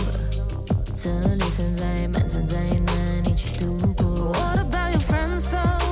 [0.95, 4.33] 这里存在满残在难一起度过。
[4.33, 5.84] What about your friends though?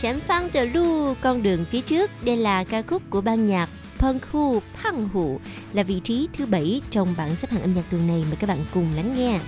[0.00, 2.10] 前方的路 con phăng con đường phía trước.
[2.24, 3.68] Đây là ca khúc của ban nhạc
[3.98, 5.40] Punk Hu Pang Hu
[5.72, 8.24] là vị trí thứ bảy trong bảng xếp hạng âm nhạc tuần này.
[8.28, 9.40] Mời các bạn cùng lắng nghe.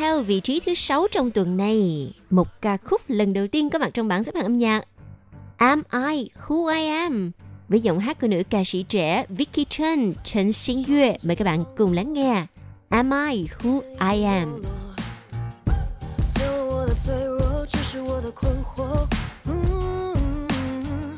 [0.00, 3.78] theo vị trí thứ sáu trong tuần này, một ca khúc lần đầu tiên có
[3.78, 4.82] mặt trong bảng xếp hạng âm nhạc.
[5.56, 7.30] Am I Who I Am
[7.68, 11.16] với giọng hát của nữ ca sĩ trẻ Vicky Chen, Trần Xin Yue.
[11.22, 12.46] Mời các bạn cùng lắng nghe
[12.88, 14.62] Am I Who I Am.
[16.28, 19.06] 自由我的脆弱，只是我的困惑。
[19.44, 21.16] 嗯，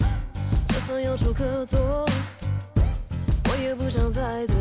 [0.68, 1.78] 就算有处可坐，
[3.48, 4.54] 我也不想再做。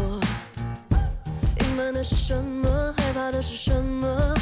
[1.72, 2.92] 隐瞒的是什么？
[2.98, 4.34] 害怕的是什么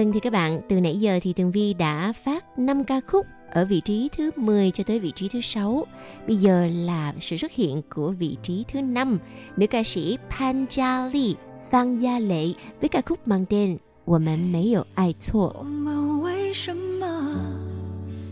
[0.00, 3.26] Vâng thì các bạn, từ nãy giờ thì Tường Vi đã phát 5 ca khúc
[3.50, 5.86] ở vị trí thứ 10 cho tới vị trí thứ 6.
[6.26, 9.18] Bây giờ là sự xuất hiện của vị trí thứ 5,
[9.56, 11.34] nữ ca sĩ Pan Jia Li,
[11.70, 12.46] Phan Gia Lệ
[12.80, 15.52] với ca khúc mang tên 我们没有爱错。
[15.58, 17.34] 我们为什么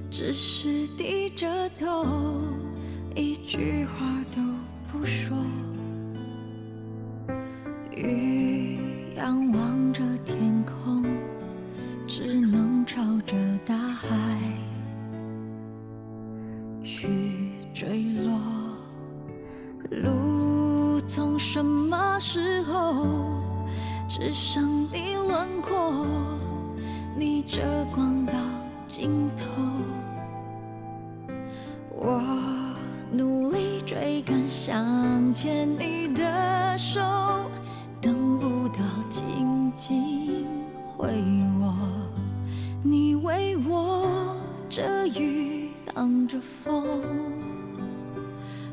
[0.08, 2.06] 只是低着头，
[3.16, 4.40] 一句话都
[4.92, 5.36] 不说？
[7.96, 8.78] 雨
[9.16, 10.57] 仰望着天空，
[12.21, 13.33] 只能朝着
[13.65, 14.05] 大海
[16.83, 17.07] 去
[17.73, 18.37] 坠落。
[19.89, 23.05] 路从什么时候
[24.05, 26.05] 只剩你轮廓？
[27.17, 28.33] 逆着光到
[28.85, 29.45] 尽头，
[31.95, 32.21] 我
[33.13, 36.99] 努力追赶，想牵你的手，
[38.01, 40.45] 等不到紧紧
[40.97, 41.07] 回
[41.61, 41.73] 握，
[42.81, 44.35] 你为我
[44.69, 47.01] 遮雨挡着风。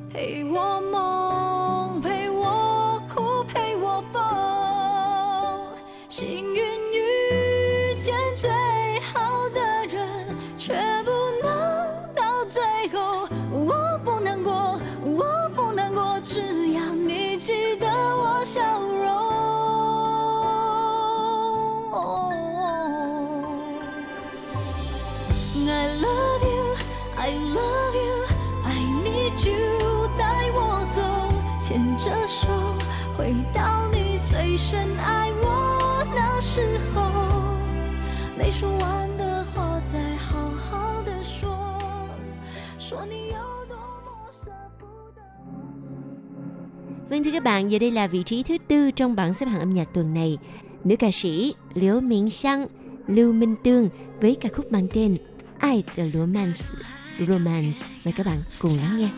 [0.08, 4.22] 陪我梦，陪我哭，陪我疯。
[34.65, 36.61] 深爱我那时
[36.93, 37.11] 候。
[38.37, 41.77] 没说完的话，再好好的说，
[42.79, 45.21] 说你有多么舍不得。
[47.09, 49.59] Vâng thưa các bạn, giờ đây là vị trí thứ tư trong bảng xếp hạng
[49.59, 50.37] âm nhạc tuần này.
[50.83, 52.67] Nữ ca sĩ Liễu Miễn Sang,
[53.07, 53.89] Lưu Minh Tương
[54.21, 55.15] với ca khúc mang tên
[55.59, 56.65] Ai的 Romance
[57.27, 59.09] Romance mời các bạn cùng lắng nghe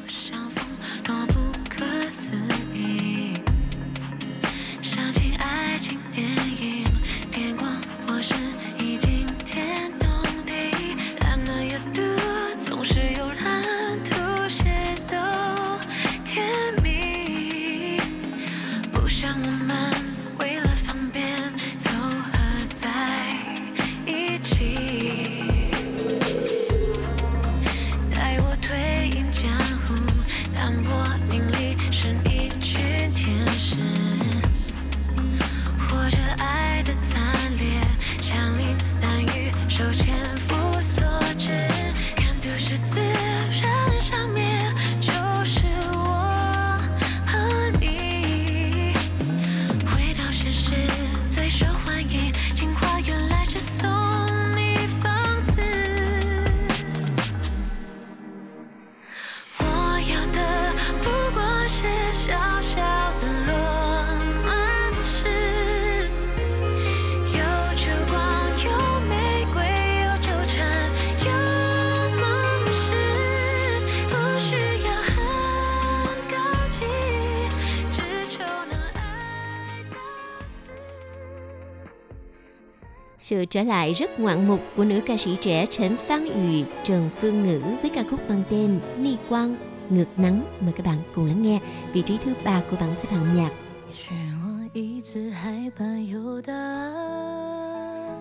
[83.37, 87.09] Sự trở lại rất ngoạn mục của nữ ca sĩ trẻ Trấn Phan Ủy, Trần
[87.17, 89.55] Phương Ngữ với ca khúc mang tên Ni Quang,
[89.89, 90.43] Ngược Nắng.
[90.59, 91.59] Mời các bạn cùng lắng nghe
[91.93, 93.49] vị trí thứ ba của bảng xếp hạng nhạc.
[93.89, 98.19] 也许我一直还伴有答案，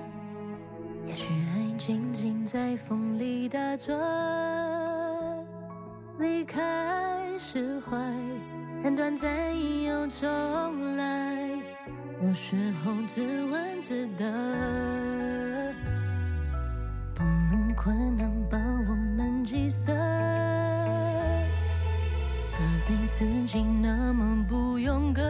[1.07, 3.99] 也许还静静在风里打转。
[6.19, 6.61] 离开
[7.39, 7.97] 释怀，
[8.85, 9.31] 但短暂
[9.83, 11.16] 又重来，
[12.20, 14.26] 有时候自问自答，
[17.14, 19.96] 不能困难把我们击散。
[22.46, 22.58] 责
[22.88, 25.24] 备自己那么不勇敢，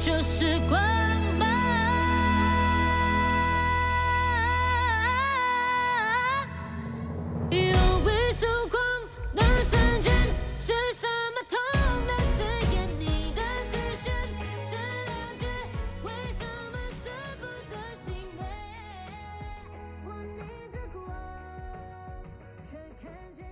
[0.00, 0.80] 就是光
[1.38, 1.48] 芒。
[7.50, 8.76] 有一束光
[9.34, 10.12] 的瞬间，
[10.60, 11.56] 是什么痛
[12.06, 12.74] 的刺眼？
[12.98, 13.72] 你的视
[14.02, 14.04] 线
[14.60, 14.76] 是
[15.06, 15.42] 谅解，
[16.04, 16.06] 为
[16.38, 18.06] 什么舍不得熄
[18.38, 18.40] 灭？
[20.04, 20.40] 我逆
[20.72, 20.96] 着光，
[22.64, 23.44] 却看见。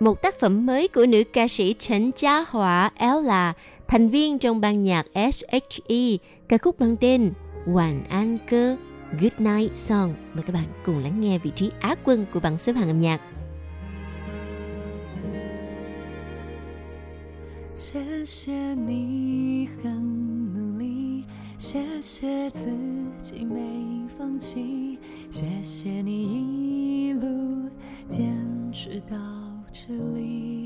[0.00, 3.52] Một tác phẩm mới của nữ ca sĩ Trấn Gia Hỏa Ella,
[3.88, 6.16] thành viên trong ban nhạc SHE,
[6.48, 7.32] ca khúc mang tên
[7.66, 8.76] Hoàn An Cơ,
[9.20, 10.14] Good Night Song.
[10.34, 12.98] Mời các bạn cùng lắng nghe vị trí Á quân của bảng xếp hạng âm
[12.98, 13.20] nhạc.
[17.74, 21.24] 谢谢你很努力，
[21.56, 22.68] 谢谢自
[23.18, 24.98] 己没放弃，
[25.30, 27.70] 谢谢你一路
[28.06, 28.36] 坚
[28.70, 29.16] 持到
[29.72, 30.63] 这里。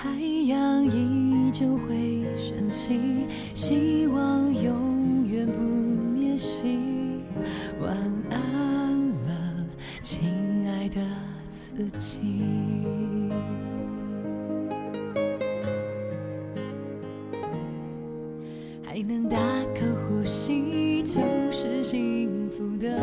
[0.00, 0.08] 太
[0.46, 6.78] 阳依旧会升起，希望永远不灭息。
[7.80, 7.90] 晚
[8.30, 9.66] 安了，
[10.00, 11.00] 亲爱的
[11.50, 12.20] 自己。
[18.84, 19.36] 还能大
[19.74, 21.20] 口呼吸就
[21.50, 22.96] 是幸福的，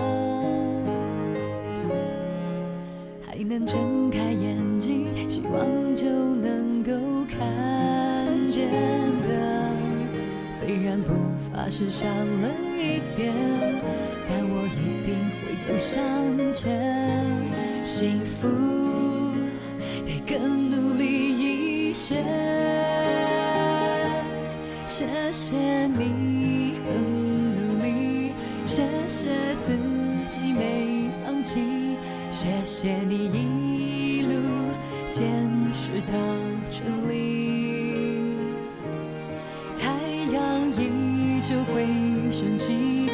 [3.47, 6.91] 能睁开眼睛，希望就能够
[7.29, 7.37] 看
[8.49, 8.69] 见
[9.21, 9.71] 的。
[10.49, 11.13] 虽然步
[11.51, 13.31] 伐是少了一点，
[14.27, 15.93] 但我一定会走向
[16.53, 17.23] 前。
[17.85, 18.47] 幸福
[20.05, 21.05] 得更努力
[21.87, 22.23] 一些。
[24.87, 28.31] 谢谢你很努力，
[28.65, 28.83] 谢
[32.85, 34.29] 谢谢你一路
[35.09, 36.13] 坚持到
[36.69, 38.29] 这里。
[39.81, 39.89] 太
[40.31, 41.83] 阳依旧会
[42.31, 43.09] 升起，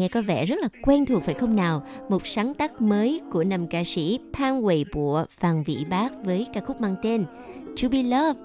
[0.00, 1.86] nghe có vẻ rất là quen thuộc phải không nào?
[2.08, 6.46] Một sáng tác mới của nam ca sĩ Phan Quỳ Bụa, Phan Vĩ Bác với
[6.54, 7.24] ca khúc mang tên
[7.82, 8.36] To Be Loved.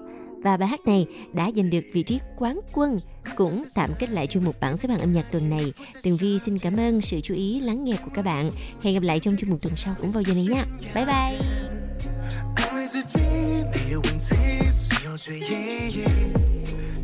[0.42, 2.98] Và bài hát này đã giành được vị trí quán quân
[3.36, 5.72] cũng tạm kết lại chuyên mục bảng xếp hạng âm nhạc tuần này.
[6.02, 8.50] Tường Vi xin cảm ơn sự chú ý lắng nghe của các bạn.
[8.82, 10.64] Hẹn gặp lại trong chuyên mục tuần sau cũng vào giờ này nha.
[10.94, 11.38] Bye bye.
[12.56, 14.36] 安慰自己没有问题，
[14.74, 16.04] 只有最意义。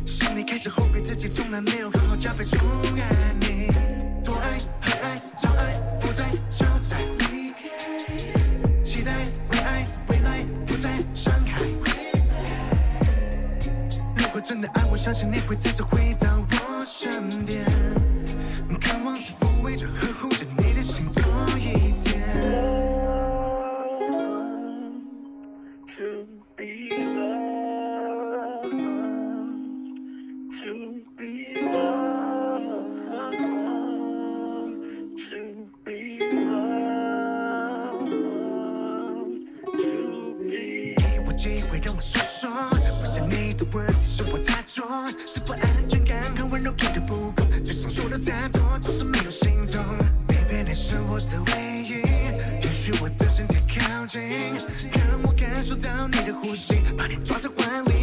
[0.05, 2.59] 心里开始后悔自己从来没有好好加倍宠
[2.97, 3.92] 爱你，多爱、
[5.34, 6.96] 很爱、早爱、负债、超载，
[8.84, 9.10] 期待
[9.50, 11.60] 为爱未来不再伤害。
[14.16, 17.64] 如果真的爱我，相信你会再次回到我身边，
[18.80, 20.63] 渴望着抚慰着呵护着你
[45.26, 49.82] 是不安全感和温柔给的不够，嘴上说的太多，总是没有行动。
[50.26, 51.92] Baby，你是我的唯一，
[52.64, 54.20] 允许我的身体靠近，
[54.92, 57.93] 让我感受到你的呼吸，把你抓在怀里，